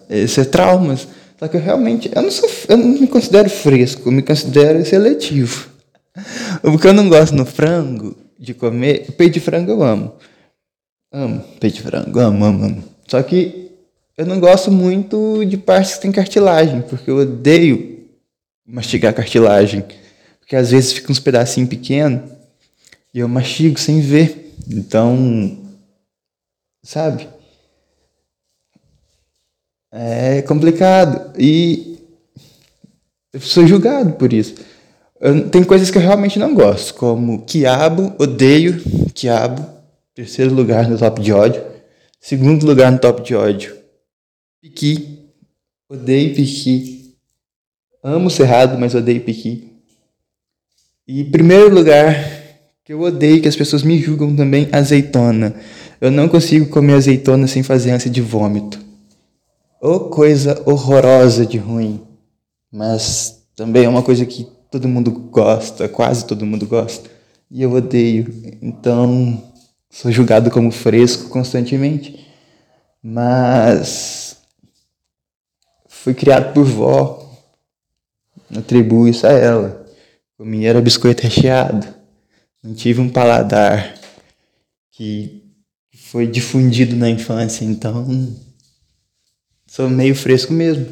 esse 0.08 0.40
é 0.40 0.44
traumas. 0.44 1.08
Só 1.38 1.48
que 1.48 1.56
eu 1.56 1.60
realmente, 1.60 2.10
eu 2.14 2.22
não 2.22 2.30
sou, 2.30 2.48
eu 2.68 2.76
não 2.76 2.88
me 2.88 3.06
considero 3.06 3.48
fresco, 3.48 4.08
eu 4.08 4.12
me 4.12 4.22
considero 4.22 4.84
seletivo. 4.84 5.70
O 6.62 6.76
que 6.76 6.88
eu 6.88 6.92
não 6.92 7.08
gosto 7.08 7.34
no 7.34 7.46
frango 7.46 8.16
de 8.38 8.52
comer, 8.52 9.12
peito 9.12 9.34
de 9.34 9.40
frango 9.40 9.70
eu 9.70 9.82
amo. 9.82 10.12
Amo 11.12 11.42
peito 11.58 11.76
de 11.76 11.82
frango, 11.82 12.18
amo, 12.18 12.44
amo, 12.44 12.64
amo. 12.64 12.84
Só 13.06 13.22
que 13.22 13.69
eu 14.16 14.26
não 14.26 14.38
gosto 14.38 14.70
muito 14.70 15.44
de 15.44 15.56
partes 15.56 15.94
que 15.94 16.02
tem 16.02 16.12
cartilagem, 16.12 16.82
porque 16.82 17.10
eu 17.10 17.16
odeio 17.18 18.08
mastigar 18.66 19.14
cartilagem. 19.14 19.84
Porque 20.38 20.56
às 20.56 20.70
vezes 20.70 20.92
fica 20.92 21.10
uns 21.12 21.20
pedacinhos 21.20 21.70
pequenos 21.70 22.30
e 23.14 23.20
eu 23.20 23.28
mastigo 23.28 23.78
sem 23.78 24.00
ver. 24.00 24.54
Então, 24.68 25.58
sabe? 26.82 27.28
É 29.92 30.42
complicado. 30.42 31.32
E 31.38 31.98
eu 33.32 33.40
sou 33.40 33.66
julgado 33.66 34.12
por 34.12 34.32
isso. 34.32 34.54
Eu, 35.20 35.48
tem 35.50 35.62
coisas 35.64 35.90
que 35.90 35.98
eu 35.98 36.02
realmente 36.02 36.38
não 36.38 36.54
gosto, 36.54 36.94
como 36.94 37.44
quiabo, 37.44 38.14
odeio 38.18 38.80
quiabo. 39.14 39.66
Terceiro 40.14 40.54
lugar 40.54 40.88
no 40.88 40.98
top 40.98 41.20
de 41.20 41.32
ódio. 41.32 41.62
Segundo 42.20 42.66
lugar 42.66 42.90
no 42.92 42.98
top 42.98 43.22
de 43.22 43.34
ódio. 43.34 43.79
Piqui. 44.60 45.30
Odeio 45.88 46.34
piqui. 46.34 47.16
Amo 48.02 48.28
cerrado, 48.28 48.78
mas 48.78 48.94
odeio 48.94 49.22
piqui. 49.22 49.72
E 51.08 51.24
primeiro 51.24 51.74
lugar, 51.74 52.14
que 52.84 52.92
eu 52.92 53.00
odeio 53.00 53.40
que 53.40 53.48
as 53.48 53.56
pessoas 53.56 53.82
me 53.82 53.98
julgam 53.98 54.36
também, 54.36 54.68
azeitona. 54.70 55.54
Eu 55.98 56.10
não 56.10 56.28
consigo 56.28 56.66
comer 56.66 56.94
azeitona 56.94 57.46
sem 57.46 57.62
fazer 57.62 57.90
ânsia 57.90 58.10
de 58.10 58.20
vômito. 58.20 58.78
Ô 59.80 59.92
oh, 59.92 60.00
coisa 60.10 60.62
horrorosa 60.66 61.46
de 61.46 61.56
ruim. 61.56 62.02
Mas 62.70 63.42
também 63.56 63.84
é 63.84 63.88
uma 63.88 64.02
coisa 64.02 64.26
que 64.26 64.46
todo 64.70 64.86
mundo 64.86 65.10
gosta, 65.10 65.88
quase 65.88 66.26
todo 66.26 66.44
mundo 66.44 66.66
gosta. 66.66 67.08
E 67.50 67.62
eu 67.62 67.72
odeio. 67.72 68.58
Então, 68.60 69.42
sou 69.88 70.12
julgado 70.12 70.50
como 70.50 70.70
fresco 70.70 71.30
constantemente. 71.30 72.26
Mas 73.02 74.19
fui 76.02 76.14
criado 76.14 76.52
por 76.52 76.64
vó. 76.64 77.30
Atribuo 78.56 79.08
isso 79.08 79.26
a 79.26 79.30
ela. 79.30 79.86
Comi 80.36 80.64
era 80.64 80.80
biscoito 80.80 81.22
recheado. 81.22 81.86
Não 82.62 82.74
tive 82.74 83.00
um 83.00 83.08
paladar 83.08 83.94
que 84.90 85.42
foi 85.94 86.26
difundido 86.26 86.96
na 86.96 87.08
infância, 87.08 87.64
então 87.64 88.34
sou 89.66 89.88
meio 89.88 90.14
fresco 90.14 90.52
mesmo. 90.52 90.86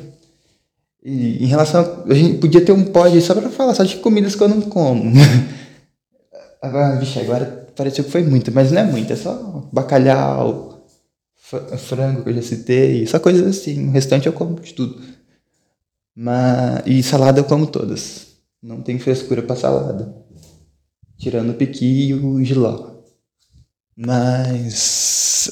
E 1.02 1.44
em 1.44 1.46
relação 1.46 2.04
a, 2.06 2.12
a 2.12 2.14
gente 2.14 2.38
podia 2.38 2.64
ter 2.64 2.72
um 2.72 2.84
pod 2.84 3.20
só 3.20 3.34
para 3.34 3.50
falar 3.50 3.74
só 3.74 3.84
de 3.84 3.96
comidas 3.96 4.34
que 4.34 4.42
eu 4.42 4.48
não 4.48 4.62
como. 4.62 5.12
agora, 6.62 6.96
vixe, 6.96 7.18
agora 7.18 7.68
pareceu 7.74 8.04
que 8.04 8.10
foi 8.10 8.22
muito, 8.22 8.52
mas 8.52 8.70
não 8.70 8.82
é 8.82 8.84
muito, 8.84 9.12
é 9.12 9.16
só 9.16 9.68
bacalhau, 9.72 10.67
frango 11.78 12.22
que 12.22 12.28
eu 12.30 12.34
já 12.34 12.42
citei, 12.42 13.06
só 13.06 13.18
coisas 13.18 13.46
assim. 13.46 13.88
O 13.88 13.90
restante 13.90 14.26
eu 14.26 14.32
como 14.32 14.60
de 14.60 14.74
tudo. 14.74 15.00
Mas, 16.14 16.82
e 16.84 17.02
salada 17.02 17.40
eu 17.40 17.44
como 17.44 17.66
todas. 17.66 18.26
Não 18.62 18.82
tem 18.82 18.98
frescura 18.98 19.42
pra 19.42 19.56
salada. 19.56 20.14
Tirando 21.16 21.50
o 21.50 21.54
piqui 21.54 22.08
e 22.08 22.14
o 22.14 22.44
giló. 22.44 23.02
Mas. 23.96 25.50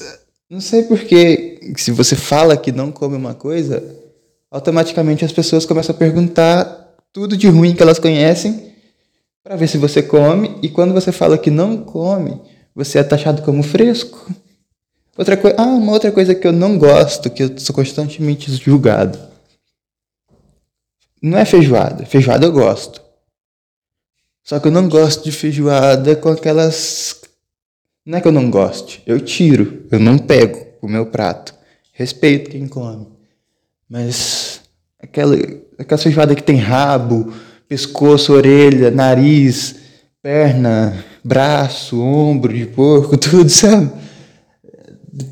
Não 0.49 0.61
sei 0.61 0.83
porque, 0.83 1.73
se 1.77 1.91
você 1.91 2.15
fala 2.15 2.55
que 2.55 2.71
não 2.71 2.91
come 2.91 3.15
uma 3.15 3.33
coisa, 3.33 3.83
automaticamente 4.51 5.25
as 5.25 5.31
pessoas 5.31 5.65
começam 5.65 5.93
a 5.95 5.97
perguntar 5.97 6.95
tudo 7.11 7.35
de 7.35 7.47
ruim 7.47 7.75
que 7.75 7.81
elas 7.81 7.99
conhecem 7.99 8.71
para 9.43 9.55
ver 9.55 9.67
se 9.67 9.77
você 9.77 10.03
come. 10.03 10.57
E 10.61 10.69
quando 10.69 10.93
você 10.93 11.11
fala 11.11 11.37
que 11.37 11.49
não 11.49 11.83
come, 11.83 12.39
você 12.75 12.99
é 12.99 13.03
taxado 13.03 13.41
como 13.41 13.63
fresco. 13.63 14.31
Outra 15.17 15.35
coisa, 15.35 15.55
ah, 15.59 15.65
uma 15.65 15.93
outra 15.93 16.11
coisa 16.11 16.35
que 16.35 16.45
eu 16.45 16.51
não 16.51 16.77
gosto, 16.77 17.29
que 17.29 17.43
eu 17.43 17.57
sou 17.57 17.73
constantemente 17.73 18.51
julgado 18.53 19.17
não 21.21 21.37
é 21.37 21.45
feijoada. 21.45 22.05
Feijoada 22.05 22.45
eu 22.45 22.51
gosto. 22.51 23.01
Só 24.43 24.59
que 24.59 24.67
eu 24.67 24.71
não 24.71 24.87
gosto 24.87 25.23
de 25.23 25.31
feijoada 25.31 26.15
com 26.15 26.29
aquelas. 26.29 27.21
Não 28.05 28.17
é 28.17 28.21
que 28.21 28.27
eu 28.27 28.31
não 28.31 28.49
goste, 28.49 29.03
eu 29.05 29.19
tiro, 29.19 29.85
eu 29.91 29.99
não 29.99 30.17
pego 30.17 30.65
o 30.81 30.87
meu 30.87 31.07
prato. 31.07 31.53
Respeito 31.91 32.51
quem 32.51 32.65
come. 32.65 33.05
Mas 33.89 34.61
aquela, 34.97 35.35
aquela 35.77 35.97
feijoada 35.97 36.33
que 36.33 36.43
tem 36.43 36.55
rabo, 36.55 37.33
pescoço, 37.67 38.31
orelha, 38.31 38.89
nariz, 38.89 39.75
perna, 40.21 41.03
braço, 41.21 42.01
ombro 42.01 42.53
de 42.53 42.65
porco, 42.67 43.17
tudo, 43.19 43.49
sabe? 43.49 43.91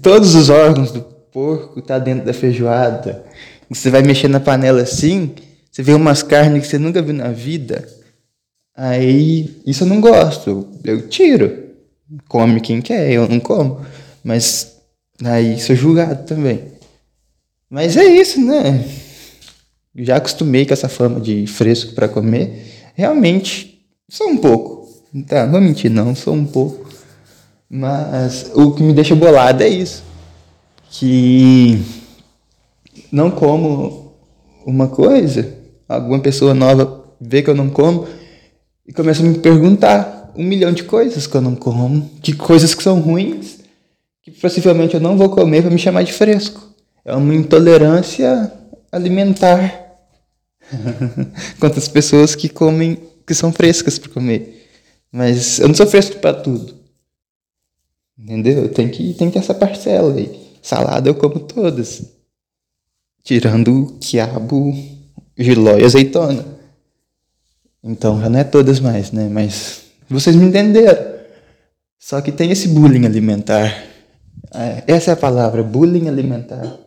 Todos 0.01 0.35
os 0.35 0.49
órgãos 0.49 0.91
do 0.91 1.01
porco 1.01 1.81
tá 1.81 1.99
dentro 1.99 2.25
da 2.25 2.33
feijoada. 2.33 3.23
Você 3.69 3.89
vai 3.89 4.01
mexer 4.01 4.27
na 4.27 4.39
panela 4.39 4.81
assim, 4.81 5.31
você 5.71 5.83
vê 5.83 5.93
umas 5.93 6.23
carnes 6.23 6.61
que 6.61 6.67
você 6.67 6.77
nunca 6.77 7.01
viu 7.01 7.13
na 7.13 7.29
vida, 7.29 7.87
aí 8.75 9.61
isso 9.65 9.83
eu 9.83 9.87
não 9.87 9.99
gosto, 9.99 10.69
eu 10.83 11.07
tiro. 11.07 11.65
Come 12.27 12.61
quem 12.61 12.81
quer, 12.81 13.11
eu 13.11 13.27
não 13.27 13.39
como. 13.39 13.85
Mas 14.23 14.77
aí 15.23 15.59
sou 15.59 15.75
julgado 15.75 16.25
também. 16.25 16.63
Mas 17.69 17.97
é 17.97 18.05
isso, 18.05 18.39
né? 18.39 18.87
Já 19.95 20.17
acostumei 20.17 20.65
com 20.65 20.73
essa 20.73 20.87
fama 20.87 21.19
de 21.19 21.47
fresco 21.47 21.93
para 21.93 22.07
comer. 22.07 22.91
Realmente, 22.93 23.85
sou 24.09 24.29
um 24.29 24.37
pouco. 24.37 24.87
Tá, 25.27 25.45
não 25.45 25.53
vou 25.53 25.61
mentir, 25.61 25.89
não, 25.89 26.13
sou 26.15 26.33
um 26.33 26.45
pouco. 26.45 26.84
Mas 27.69 28.51
o 28.53 28.71
que 28.73 28.83
me 28.83 28.93
deixa 28.93 29.15
bolado 29.15 29.63
é 29.63 29.67
isso. 29.67 30.03
Que 30.89 31.81
não 33.11 33.31
como 33.31 34.13
uma 34.65 34.87
coisa 34.87 35.55
alguma 35.87 36.19
pessoa 36.19 36.53
nova 36.53 37.05
vê 37.21 37.41
que 37.41 37.49
eu 37.49 37.55
não 37.55 37.69
como 37.69 38.07
e 38.87 38.93
começa 38.93 39.21
a 39.21 39.25
me 39.25 39.37
perguntar 39.37 40.31
um 40.35 40.43
milhão 40.43 40.71
de 40.71 40.83
coisas 40.83 41.25
que 41.25 41.35
eu 41.35 41.41
não 41.41 41.55
como, 41.55 42.11
de 42.21 42.35
coisas 42.35 42.75
que 42.75 42.83
são 42.83 42.99
ruins, 42.99 43.59
que 44.21 44.31
possivelmente 44.31 44.95
eu 44.95 44.99
não 44.99 45.17
vou 45.17 45.29
comer 45.29 45.61
para 45.61 45.71
me 45.71 45.79
chamar 45.79 46.03
de 46.03 46.11
fresco. 46.11 46.61
É 47.03 47.15
uma 47.15 47.33
intolerância 47.33 48.51
alimentar. 48.91 49.83
Quantas 51.59 51.87
pessoas 51.87 52.35
que 52.35 52.49
comem, 52.49 52.99
que 53.25 53.33
são 53.33 53.51
frescas 53.51 53.97
para 53.97 54.11
comer. 54.11 54.67
Mas 55.11 55.59
eu 55.59 55.67
não 55.67 55.75
sou 55.75 55.87
fresco 55.87 56.17
para 56.17 56.33
tudo. 56.33 56.74
Entendeu? 58.17 58.69
Tem 58.69 58.89
que, 58.89 59.13
tem 59.13 59.29
que 59.29 59.37
essa 59.37 59.53
parcela 59.53 60.13
aí. 60.13 60.31
Salada 60.61 61.09
eu 61.09 61.15
como 61.15 61.39
todas. 61.39 62.03
Tirando 63.23 63.97
quiabo 63.99 64.73
giló 65.37 65.77
e 65.77 65.83
azeitona. 65.83 66.45
Então 67.83 68.19
já 68.19 68.29
não 68.29 68.39
é 68.39 68.43
todas 68.43 68.79
mais, 68.79 69.11
né? 69.11 69.29
Mas 69.29 69.83
vocês 70.09 70.35
me 70.35 70.45
entenderam. 70.45 71.15
Só 71.99 72.21
que 72.21 72.31
tem 72.31 72.51
esse 72.51 72.67
bullying 72.69 73.05
alimentar. 73.05 73.83
É, 74.53 74.83
essa 74.87 75.11
é 75.11 75.13
a 75.13 75.17
palavra, 75.17 75.63
bullying 75.63 76.07
alimentar. 76.07 76.79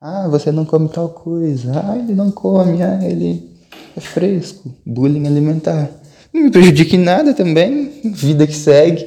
Ah, 0.00 0.28
você 0.28 0.50
não 0.50 0.64
come 0.64 0.88
tal 0.88 1.10
coisa. 1.10 1.72
Ah, 1.74 1.98
ele 1.98 2.14
não 2.14 2.30
come. 2.30 2.82
Ah, 2.82 2.98
ele 3.02 3.50
é 3.96 4.00
fresco. 4.00 4.74
Bullying 4.86 5.26
alimentar. 5.26 5.90
Não 6.32 6.44
me 6.44 6.50
prejudique 6.50 6.96
em 6.96 7.00
nada 7.00 7.34
também. 7.34 8.00
Vida 8.04 8.46
que 8.46 8.54
segue. 8.54 9.06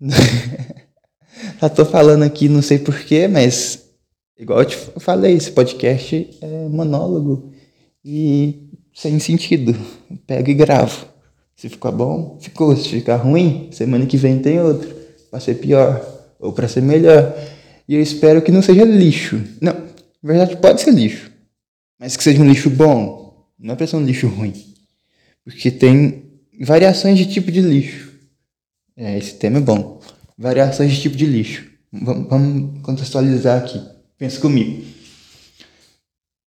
Já 1.60 1.68
tô 1.68 1.84
falando 1.84 2.22
aqui, 2.22 2.48
não 2.48 2.62
sei 2.62 2.78
porquê, 2.78 3.28
mas 3.28 3.88
igual 4.38 4.60
eu 4.60 4.64
te 4.64 4.76
falei, 4.98 5.34
esse 5.34 5.50
podcast 5.50 6.38
é 6.40 6.68
monólogo 6.68 7.52
e 8.04 8.68
sem 8.94 9.18
sentido. 9.18 9.76
Pego 10.26 10.50
e 10.50 10.54
gravo. 10.54 11.06
Se 11.54 11.68
ficou 11.68 11.92
bom, 11.92 12.38
ficou. 12.40 12.76
Se 12.76 12.88
ficar 12.88 13.16
ruim, 13.16 13.68
semana 13.72 14.06
que 14.06 14.16
vem 14.16 14.38
tem 14.38 14.60
outro. 14.60 14.88
Pra 15.30 15.40
ser 15.40 15.54
pior 15.54 16.04
ou 16.38 16.52
para 16.52 16.68
ser 16.68 16.82
melhor. 16.82 17.34
E 17.88 17.94
eu 17.94 18.00
espero 18.00 18.42
que 18.42 18.52
não 18.52 18.62
seja 18.62 18.84
lixo. 18.84 19.42
Não, 19.60 19.72
na 19.72 20.32
verdade 20.32 20.56
pode 20.56 20.80
ser 20.80 20.92
lixo. 20.92 21.30
Mas 21.98 22.16
que 22.16 22.22
seja 22.22 22.40
um 22.40 22.48
lixo 22.48 22.70
bom. 22.70 23.46
Não 23.58 23.74
é 23.74 23.76
pra 23.76 23.86
ser 23.86 23.96
um 23.96 24.04
lixo 24.04 24.28
ruim. 24.28 24.54
Porque 25.44 25.70
tem 25.70 26.24
variações 26.60 27.18
de 27.18 27.26
tipo 27.26 27.50
de 27.50 27.60
lixo. 27.60 28.07
É, 29.00 29.16
esse 29.16 29.34
tema 29.34 29.58
é 29.58 29.60
bom. 29.60 30.00
Variações 30.36 30.92
de 30.92 31.00
tipo 31.00 31.16
de 31.16 31.24
lixo. 31.24 31.70
Vamos, 31.92 32.28
vamos 32.28 32.82
contextualizar 32.82 33.62
aqui. 33.62 33.80
Pensa 34.18 34.40
comigo. 34.40 34.84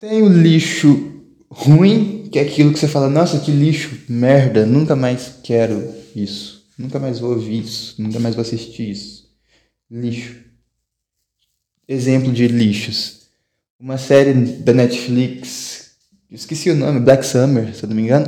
Tem 0.01 0.21
o 0.21 0.29
lixo 0.29 1.23
ruim, 1.49 2.29
que 2.31 2.41
é 2.41 2.43
aquilo 2.43 2.73
que 2.73 2.79
você 2.81 2.89
fala, 2.89 3.09
nossa, 3.09 3.39
que 3.39 3.53
lixo, 3.53 3.97
merda, 4.09 4.67
nunca 4.67 4.97
mais 4.97 5.35
quero 5.45 5.95
isso. 6.15 6.67
Nunca 6.77 6.99
mais 6.99 7.21
vou 7.21 7.31
ouvir 7.31 7.61
isso. 7.61 7.95
Nunca 8.03 8.19
mais 8.19 8.35
vou 8.35 8.43
assistir 8.43 8.91
isso. 8.91 9.29
Lixo. 9.89 10.35
Exemplo 11.87 12.33
de 12.33 12.49
lixos. 12.49 13.21
Uma 13.79 13.97
série 13.97 14.35
da 14.35 14.73
Netflix, 14.73 15.93
esqueci 16.31 16.69
o 16.71 16.77
nome, 16.77 17.01
Black 17.01 17.25
Summer, 17.25 17.75
se 17.75 17.85
eu 17.85 17.89
não 17.89 17.97
me 17.97 18.03
engano. 18.03 18.27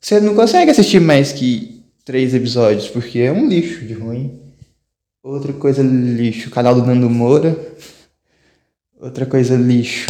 Você 0.00 0.18
não 0.20 0.34
consegue 0.34 0.70
assistir 0.70 1.00
mais 1.00 1.32
que 1.32 1.71
três 2.04 2.34
episódios, 2.34 2.88
porque 2.88 3.20
é 3.20 3.32
um 3.32 3.48
lixo 3.48 3.84
de 3.84 3.94
ruim. 3.94 4.40
Outra 5.22 5.52
coisa 5.52 5.82
lixo, 5.82 6.50
canal 6.50 6.74
do 6.74 6.84
Nando 6.84 7.08
Moura. 7.08 7.56
Outra 9.00 9.24
coisa 9.26 9.56
lixo. 9.56 10.08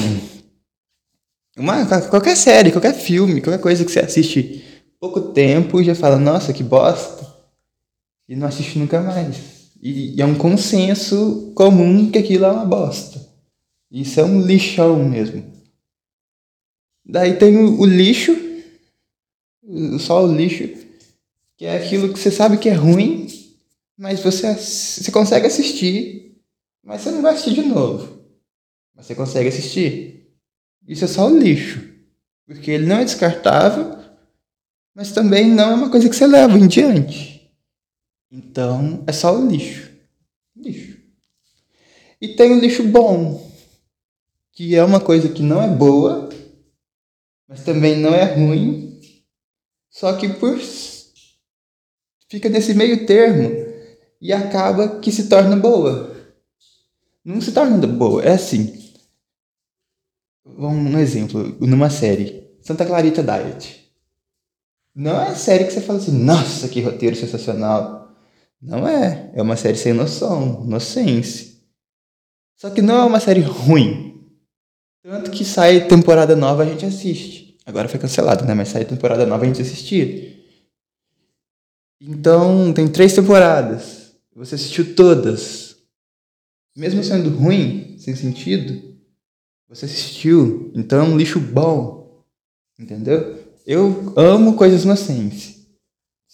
Uma, 1.57 1.85
qualquer 2.09 2.37
série, 2.37 2.73
qualquer 2.73 2.95
filme, 2.95 3.43
qualquer 3.43 3.61
coisa 3.61 3.85
que 3.85 3.93
você 3.93 4.01
assiste 4.01 4.65
pouco 4.99 5.21
tempo 5.21 5.81
e 5.81 5.85
já 5.85 5.95
fala, 5.95 6.19
nossa, 6.19 6.53
que 6.53 6.63
bosta. 6.63 7.27
E 8.29 8.37
não 8.37 8.47
assiste 8.47 8.79
nunca 8.79 9.01
mais. 9.01 9.37
E, 9.83 10.17
e 10.17 10.23
é 10.23 10.25
um 10.25 10.37
consenso 10.37 11.53
comum 11.55 12.11
que 12.11 12.19
aquilo 12.19 12.45
é 12.47 12.51
uma 12.51 12.65
bosta. 12.65 13.21
Isso 13.91 14.21
é 14.21 14.25
um 14.25 14.41
lixão 14.41 15.05
mesmo. 15.07 15.45
Daí 17.05 17.37
tem 17.37 17.57
o, 17.59 17.81
o 17.81 17.85
lixo, 17.85 18.35
só 19.99 20.25
o 20.25 20.33
lixo, 20.33 20.69
que 21.63 21.67
é 21.67 21.77
aquilo 21.77 22.13
que 22.13 22.19
você 22.19 22.29
sabe 22.29 22.59
que 22.59 22.69
é 22.69 22.73
ruim, 22.73 23.29
mas 23.97 24.19
você, 24.19 24.53
você 24.53 25.13
consegue 25.13 25.47
assistir, 25.47 26.37
mas 26.83 27.03
você 27.03 27.13
não 27.13 27.23
vai 27.23 27.35
assistir 27.35 27.55
de 27.55 27.63
novo. 27.63 28.21
Mas 28.93 29.07
você 29.07 29.15
consegue 29.15 29.49
assistir. 29.49 30.29
Isso 30.89 31.05
é 31.05 31.07
só 31.07 31.29
o 31.29 31.39
lixo. 31.39 31.89
Porque 32.47 32.69
ele 32.69 32.87
não 32.87 32.97
é 32.97 33.05
descartável, 33.05 33.97
mas 34.93 35.13
também 35.13 35.49
não 35.49 35.71
é 35.71 35.75
uma 35.77 35.89
coisa 35.89 36.09
que 36.09 36.17
você 36.17 36.27
leva 36.27 36.59
em 36.59 36.67
diante. 36.67 37.49
Então 38.29 39.05
é 39.07 39.13
só 39.13 39.39
o 39.39 39.49
lixo. 39.49 39.89
Lixo. 40.57 40.99
E 42.21 42.35
tem 42.35 42.51
o 42.51 42.59
lixo 42.59 42.83
bom, 42.83 43.49
que 44.51 44.75
é 44.75 44.83
uma 44.83 44.99
coisa 44.99 45.29
que 45.29 45.45
não 45.45 45.63
é 45.63 45.69
boa, 45.69 46.29
mas 47.47 47.63
também 47.63 47.97
não 47.97 48.13
é 48.13 48.25
ruim, 48.35 49.01
só 49.89 50.17
que 50.17 50.29
por 50.29 50.59
fica 52.33 52.49
nesse 52.49 52.73
meio 52.73 53.05
termo 53.05 53.51
e 54.19 54.33
acaba 54.33 55.01
que 55.01 55.13
se 55.13 55.29
torna 55.29 55.55
boa. 55.55 56.17
Não 57.23 57.43
se 57.43 57.53
torna 57.53 57.87
boa, 57.87 58.23
é 58.25 58.33
assim. 58.33 58.91
Um 60.47 60.99
exemplo, 60.99 61.57
numa 61.61 61.91
série, 61.91 62.49
Santa 62.63 62.87
Clarita 62.87 63.23
Diet. 63.23 63.93
Não 64.95 65.21
é 65.21 65.35
série 65.35 65.65
que 65.65 65.73
você 65.73 65.83
fala 65.83 65.99
assim, 65.99 66.13
nossa, 66.13 66.69
que 66.69 66.81
roteiro 66.81 67.17
sensacional. 67.17 68.17
Não 68.61 68.89
é. 68.89 69.31
É 69.35 69.43
uma 69.43 69.57
série 69.57 69.77
sem 69.77 69.93
noção, 69.93 70.63
inocência. 70.65 71.53
Só 72.57 72.71
que 72.71 72.81
não 72.81 72.97
é 72.97 73.05
uma 73.05 73.21
série 73.21 73.41
ruim. 73.41 74.27
Tanto 75.03 75.31
que 75.31 75.45
sai 75.45 75.87
temporada 75.87 76.35
nova 76.35 76.63
a 76.63 76.67
gente 76.67 76.87
assiste. 76.87 77.59
Agora 77.67 77.89
foi 77.89 78.01
cancelado, 78.01 78.45
né? 78.47 78.55
Mas 78.55 78.69
sai 78.69 78.87
temporada 78.87 79.27
nova 79.27 79.45
a 79.45 79.47
gente 79.47 79.61
assistia. 79.61 80.32
Então, 82.05 82.73
tem 82.73 82.89
três 82.89 83.15
temporadas. 83.15 84.13
Você 84.35 84.57
assistiu 84.57 84.95
todas. 84.95 85.77
Mesmo 86.77 87.05
sendo 87.05 87.31
ruim, 87.31 87.97
sem 87.99 88.17
sentido, 88.17 88.97
você 89.69 89.85
assistiu. 89.85 90.73
Então 90.75 90.99
é 90.99 91.03
um 91.03 91.17
lixo 91.17 91.39
bom. 91.39 92.25
Entendeu? 92.79 93.39
Eu 93.65 94.13
amo 94.17 94.55
coisas 94.55 94.85
inocentes. 94.85 95.63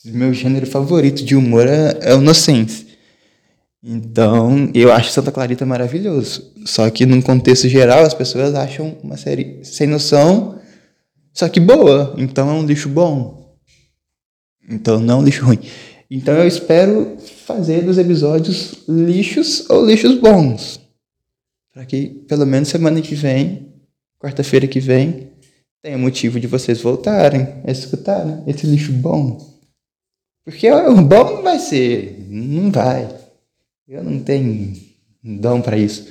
Meu 0.07 0.33
gênero 0.33 0.67
favorito 0.67 1.25
de 1.25 1.37
humor 1.37 1.67
é, 1.67 1.99
é 2.01 2.15
o 2.15 2.21
Inocência. 2.21 2.87
Então, 3.83 4.71
eu 4.75 4.93
acho 4.93 5.11
Santa 5.11 5.31
Clarita 5.31 5.67
maravilhoso. 5.67 6.53
Só 6.65 6.89
que, 6.89 7.05
num 7.05 7.21
contexto 7.21 7.69
geral, 7.69 8.05
as 8.05 8.15
pessoas 8.15 8.55
acham 8.55 8.97
uma 9.03 9.17
série 9.17 9.61
sem 9.65 9.87
noção, 9.87 10.59
só 11.33 11.49
que 11.49 11.61
boa. 11.61 12.15
Então, 12.17 12.49
é 12.49 12.53
um 12.53 12.65
lixo 12.65 12.89
bom. 12.89 13.48
Então, 14.69 15.01
não 15.01 15.23
lixo 15.23 15.45
ruim. 15.45 15.59
Então, 16.11 16.35
eu 16.35 16.47
espero 16.47 17.17
fazer 17.47 17.83
dos 17.83 17.99
episódios 17.99 18.75
lixos 18.89 19.69
ou 19.69 19.85
lixos 19.85 20.19
bons. 20.19 20.81
Para 21.73 21.85
que, 21.85 22.25
pelo 22.29 22.47
menos, 22.47 22.69
semana 22.69 23.01
que 23.01 23.15
vem, 23.15 23.73
quarta-feira 24.19 24.67
que 24.67 24.81
vem, 24.81 25.31
tenha 25.83 25.97
motivo 25.97 26.41
de 26.41 26.47
vocês 26.47 26.81
voltarem 26.81 27.47
a 27.65 27.71
escutarem 27.71 28.43
esse 28.47 28.67
lixo 28.67 28.93
bom. 28.93 29.39
Porque 30.45 30.71
o 30.71 31.03
bom 31.03 31.37
não 31.37 31.43
vai 31.43 31.59
ser, 31.59 32.27
não 32.29 32.71
vai. 32.71 33.09
Eu 33.87 34.03
não 34.03 34.19
tenho 34.19 34.75
dom 35.23 35.61
para 35.61 35.77
isso. 35.77 36.09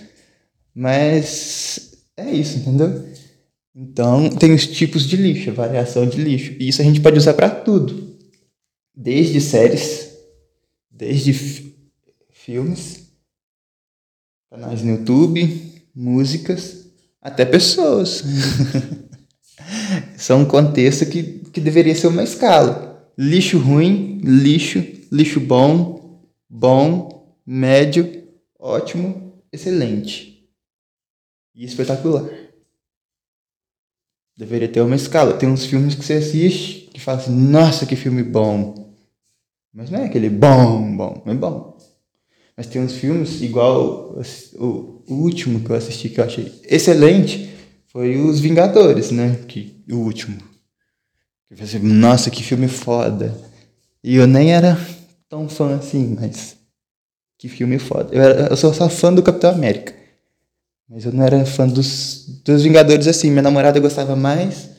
Mas 0.73 1.91
é 2.15 2.31
isso, 2.31 2.59
entendeu? 2.59 3.03
Então, 3.75 4.29
tem 4.29 4.53
os 4.53 4.65
tipos 4.65 5.07
de 5.07 5.17
lixo, 5.17 5.51
variação 5.51 6.07
de 6.07 6.21
lixo. 6.21 6.55
E 6.59 6.69
isso 6.69 6.81
a 6.81 6.85
gente 6.85 7.01
pode 7.01 7.17
usar 7.17 7.33
para 7.33 7.49
tudo. 7.49 8.06
Desde 8.99 9.39
séries, 9.39 10.17
desde 10.89 11.31
filmes, 12.31 13.11
canais 14.49 14.81
no 14.81 14.93
YouTube, 14.93 15.83
músicas, 15.93 16.89
até 17.21 17.45
pessoas. 17.45 18.23
São 20.17 20.41
um 20.41 20.45
contexto 20.45 21.05
que, 21.05 21.39
que 21.51 21.61
deveria 21.61 21.93
ser 21.93 22.07
uma 22.07 22.23
escala 22.23 22.87
lixo 23.17 23.57
ruim, 23.57 24.19
lixo, 24.23 24.79
lixo 25.11 25.39
bom, 25.39 26.21
bom, 26.49 27.35
médio, 27.45 28.27
ótimo, 28.59 29.41
excelente 29.51 30.49
e 31.55 31.65
espetacular. 31.65 32.29
Deveria 34.37 34.67
ter 34.67 34.81
uma 34.81 34.95
escala. 34.95 35.37
Tem 35.37 35.49
uns 35.49 35.65
filmes 35.65 35.95
que 35.95 36.05
você 36.05 36.13
assiste 36.13 36.89
que 36.93 36.99
fala 36.99 37.17
assim, 37.17 37.31
nossa, 37.31 37.85
que 37.85 37.95
filme 37.95 38.21
bom. 38.21 38.86
Mas 39.77 39.91
não 39.91 39.99
é 39.99 40.05
aquele 40.05 40.27
bom, 40.27 40.97
bom, 40.97 41.21
é 41.23 41.33
bom. 41.35 41.77
Mas 42.57 42.65
tem 42.65 42.81
uns 42.81 42.93
filmes, 42.93 43.43
igual 43.43 44.19
o, 44.55 45.03
último 45.07 45.59
que 45.59 45.69
eu 45.69 45.75
assisti 45.75 46.09
que 46.09 46.19
eu 46.19 46.25
achei 46.25 46.51
excelente, 46.67 47.47
foi 47.89 48.17
Os 48.17 48.39
Vingadores, 48.39 49.11
né? 49.11 49.37
Que, 49.47 49.83
o 49.91 49.97
último. 49.97 50.35
Eu 51.51 51.57
pensei, 51.57 51.79
nossa, 51.79 52.31
que 52.31 52.41
filme 52.41 52.67
foda. 52.67 53.39
E 54.03 54.15
eu 54.15 54.25
nem 54.25 54.51
era 54.51 54.75
tão 55.29 55.47
fã 55.47 55.75
assim, 55.75 56.17
mas 56.19 56.57
que 57.37 57.47
filme 57.47 57.77
foda. 57.77 58.15
Eu, 58.15 58.21
era, 58.23 58.47
eu 58.47 58.57
sou 58.57 58.73
só 58.73 58.89
fã 58.89 59.13
do 59.13 59.21
Capitão 59.21 59.51
América. 59.51 59.93
Mas 60.89 61.05
eu 61.05 61.13
não 61.13 61.23
era 61.23 61.45
fã 61.45 61.67
dos, 61.67 62.41
dos 62.43 62.63
Vingadores 62.63 63.05
assim. 63.05 63.29
Minha 63.29 63.43
namorada 63.43 63.79
gostava 63.79 64.15
mais. 64.15 64.71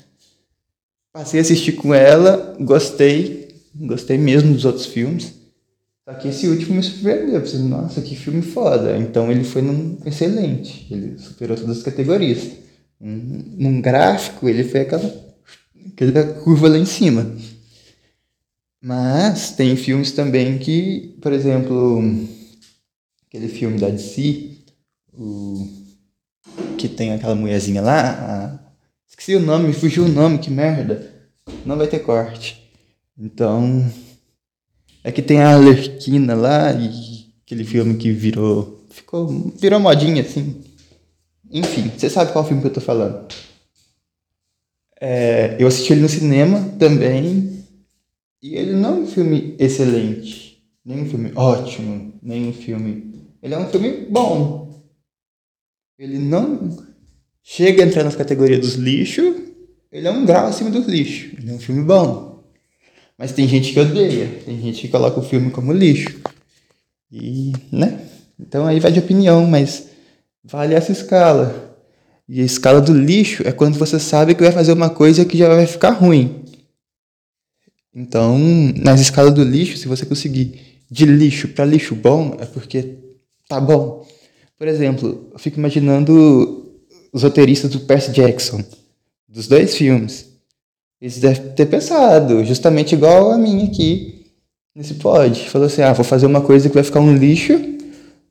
Passei 1.12 1.38
a 1.38 1.42
assistir 1.42 1.72
com 1.74 1.94
ela, 1.94 2.56
gostei. 2.58 3.47
Gostei 3.80 4.18
mesmo 4.18 4.52
dos 4.52 4.64
outros 4.64 4.86
filmes. 4.86 5.34
Só 6.04 6.14
que 6.14 6.28
esse 6.28 6.48
último 6.48 6.76
me 6.76 6.82
surpreendeu. 6.82 7.34
Eu 7.34 7.40
pensei, 7.42 7.60
nossa, 7.60 8.00
que 8.00 8.16
filme 8.16 8.42
foda. 8.42 8.96
Então 8.96 9.30
ele 9.30 9.44
foi 9.44 9.62
num 9.62 9.98
excelente. 10.04 10.86
Ele 10.90 11.18
superou 11.18 11.56
todas 11.56 11.78
as 11.78 11.82
categorias. 11.82 12.50
Um, 13.00 13.54
num 13.56 13.80
gráfico, 13.80 14.48
ele 14.48 14.64
foi 14.64 14.80
aquela 14.80 15.28
aquela 15.92 16.24
curva 16.34 16.68
lá 16.68 16.78
em 16.78 16.84
cima. 16.84 17.34
Mas 18.80 19.52
tem 19.52 19.76
filmes 19.76 20.12
também 20.12 20.58
que, 20.58 21.16
por 21.20 21.32
exemplo, 21.32 22.00
aquele 23.26 23.48
filme 23.48 23.78
da 23.78 23.88
DC, 23.88 24.52
o, 25.12 25.68
que 26.76 26.88
tem 26.88 27.12
aquela 27.12 27.34
mulherzinha 27.34 27.82
lá, 27.82 28.10
a, 28.10 28.58
esqueci 29.08 29.34
o 29.34 29.40
nome, 29.40 29.68
me 29.68 29.72
fugiu 29.72 30.04
o 30.04 30.08
nome, 30.08 30.38
que 30.38 30.50
merda. 30.50 31.12
Não 31.66 31.76
vai 31.76 31.88
ter 31.88 32.00
corte. 32.00 32.57
Então, 33.18 33.84
é 35.02 35.10
que 35.10 35.22
tem 35.22 35.40
a 35.40 35.54
Alerquina 35.54 36.34
lá 36.34 36.72
e 36.72 37.18
Aquele 37.48 37.64
filme 37.64 37.96
que 37.96 38.12
virou. 38.12 38.84
Ficou. 38.90 39.26
Virou 39.56 39.80
modinha, 39.80 40.20
assim. 40.20 40.60
Enfim, 41.50 41.88
você 41.88 42.10
sabe 42.10 42.30
qual 42.30 42.44
filme 42.44 42.60
que 42.60 42.68
eu 42.68 42.74
tô 42.74 42.80
falando. 42.82 43.26
É, 45.00 45.56
eu 45.58 45.66
assisti 45.66 45.94
ele 45.94 46.02
no 46.02 46.10
cinema 46.10 46.60
também. 46.78 47.64
E 48.42 48.54
ele 48.54 48.74
não 48.74 48.98
é 48.98 49.00
um 49.00 49.06
filme 49.06 49.56
excelente. 49.58 50.62
Nem 50.84 51.04
um 51.04 51.08
filme 51.08 51.32
ótimo. 51.34 52.12
Nem 52.22 52.48
um 52.48 52.52
filme. 52.52 53.14
Ele 53.42 53.54
é 53.54 53.58
um 53.58 53.70
filme 53.70 54.06
bom. 54.10 54.84
Ele 55.98 56.18
não 56.18 56.76
chega 57.42 57.82
a 57.82 57.86
entrar 57.86 58.04
nas 58.04 58.14
categorias 58.14 58.60
dos 58.60 58.74
lixos. 58.74 59.34
Ele 59.90 60.06
é 60.06 60.10
um 60.10 60.26
grau 60.26 60.48
acima 60.48 60.68
dos 60.68 60.84
lixos. 60.84 61.32
Ele 61.38 61.50
é 61.50 61.54
um 61.54 61.58
filme 61.58 61.82
bom. 61.82 62.27
Mas 63.18 63.32
tem 63.32 63.48
gente 63.48 63.72
que 63.72 63.80
odeia. 63.80 64.28
Tem 64.46 64.60
gente 64.60 64.82
que 64.82 64.88
coloca 64.88 65.18
o 65.18 65.22
filme 65.22 65.50
como 65.50 65.72
lixo. 65.72 66.20
E, 67.10 67.52
né? 67.72 68.00
Então 68.38 68.64
aí 68.64 68.78
vai 68.78 68.92
de 68.92 69.00
opinião, 69.00 69.44
mas 69.46 69.88
vale 70.44 70.74
essa 70.74 70.92
escala. 70.92 71.76
E 72.28 72.40
a 72.40 72.44
escala 72.44 72.80
do 72.80 72.92
lixo 72.92 73.42
é 73.46 73.50
quando 73.50 73.78
você 73.78 73.98
sabe 73.98 74.34
que 74.34 74.42
vai 74.42 74.52
fazer 74.52 74.72
uma 74.72 74.90
coisa 74.90 75.24
que 75.24 75.36
já 75.36 75.48
vai 75.48 75.66
ficar 75.66 75.90
ruim. 75.90 76.44
Então, 77.92 78.38
nas 78.76 79.00
escalas 79.00 79.34
do 79.34 79.42
lixo, 79.42 79.76
se 79.76 79.88
você 79.88 80.06
conseguir 80.06 80.78
de 80.90 81.04
lixo 81.04 81.48
para 81.48 81.64
lixo 81.64 81.96
bom, 81.96 82.36
é 82.38 82.46
porque 82.46 82.98
tá 83.48 83.60
bom. 83.60 84.06
Por 84.56 84.68
exemplo, 84.68 85.30
eu 85.32 85.38
fico 85.38 85.58
imaginando 85.58 86.70
os 87.12 87.22
roteiristas 87.22 87.70
do 87.70 87.80
Percy 87.80 88.12
Jackson, 88.12 88.62
dos 89.26 89.48
dois 89.48 89.74
filmes. 89.74 90.27
Eles 91.00 91.18
devem 91.18 91.52
ter 91.52 91.66
pensado, 91.66 92.44
justamente 92.44 92.94
igual 92.94 93.30
a 93.30 93.38
mim 93.38 93.66
aqui, 93.66 94.26
nesse 94.74 94.94
pod. 94.94 95.48
Falou 95.48 95.66
assim: 95.66 95.82
ah, 95.82 95.92
vou 95.92 96.04
fazer 96.04 96.26
uma 96.26 96.40
coisa 96.40 96.68
que 96.68 96.74
vai 96.74 96.82
ficar 96.82 97.00
um 97.00 97.16
lixo, 97.16 97.58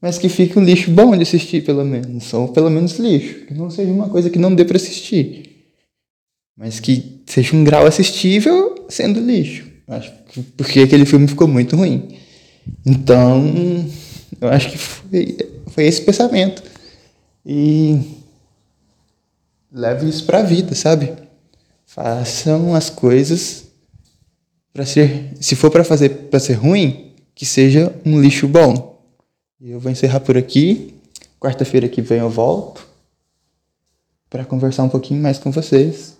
mas 0.01 0.17
que 0.17 0.27
fique 0.27 0.59
um 0.59 0.63
lixo 0.63 0.91
bom 0.91 1.15
de 1.15 1.23
assistir, 1.23 1.63
pelo 1.63 1.85
menos. 1.85 2.33
Ou 2.33 2.49
pelo 2.49 2.69
menos 2.69 2.99
lixo. 2.99 3.45
Que 3.45 3.53
não 3.53 3.69
seja 3.69 3.91
uma 3.91 4.09
coisa 4.09 4.29
que 4.29 4.37
não 4.37 4.53
dê 4.53 4.65
para 4.65 4.77
assistir. 4.77 5.65
Mas 6.57 6.79
que 6.79 7.21
seja 7.25 7.55
um 7.55 7.63
grau 7.63 7.85
assistível 7.85 8.85
sendo 8.89 9.19
lixo. 9.19 9.65
Acho 9.87 10.11
que 10.29 10.41
porque 10.41 10.81
aquele 10.81 11.05
filme 11.05 11.27
ficou 11.27 11.47
muito 11.47 11.75
ruim. 11.75 12.09
Então, 12.85 13.43
eu 14.41 14.49
acho 14.49 14.71
que 14.71 14.77
foi, 14.77 15.37
foi 15.67 15.85
esse 15.85 16.01
pensamento. 16.01 16.61
E 17.45 17.99
leve 19.71 20.09
isso 20.09 20.25
pra 20.25 20.43
vida, 20.43 20.75
sabe? 20.75 21.13
Façam 21.97 22.75
as 22.75 22.91
coisas 22.91 23.69
para 24.71 24.85
ser, 24.85 25.33
se 25.41 25.55
for 25.55 25.71
para 25.71 25.83
fazer 25.83 26.09
para 26.29 26.39
ser 26.39 26.53
ruim, 26.53 27.15
que 27.33 27.43
seja 27.43 27.91
um 28.05 28.21
lixo 28.21 28.47
bom. 28.47 29.01
E 29.59 29.71
eu 29.71 29.79
vou 29.79 29.91
encerrar 29.91 30.19
por 30.19 30.37
aqui. 30.37 30.93
Quarta-feira 31.39 31.89
que 31.89 31.99
vem 31.99 32.19
eu 32.19 32.29
volto 32.29 32.87
para 34.29 34.45
conversar 34.45 34.83
um 34.83 34.89
pouquinho 34.89 35.23
mais 35.23 35.39
com 35.39 35.49
vocês. 35.49 36.15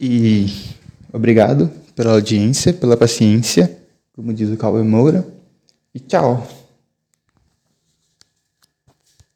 E 0.00 0.46
obrigado 1.12 1.70
pela 1.94 2.12
audiência, 2.12 2.72
pela 2.72 2.96
paciência, 2.96 3.78
como 4.14 4.32
diz 4.32 4.48
o 4.48 4.56
Cauê 4.56 4.82
Moura. 4.82 5.28
E 5.94 6.00
tchau. 6.00 6.48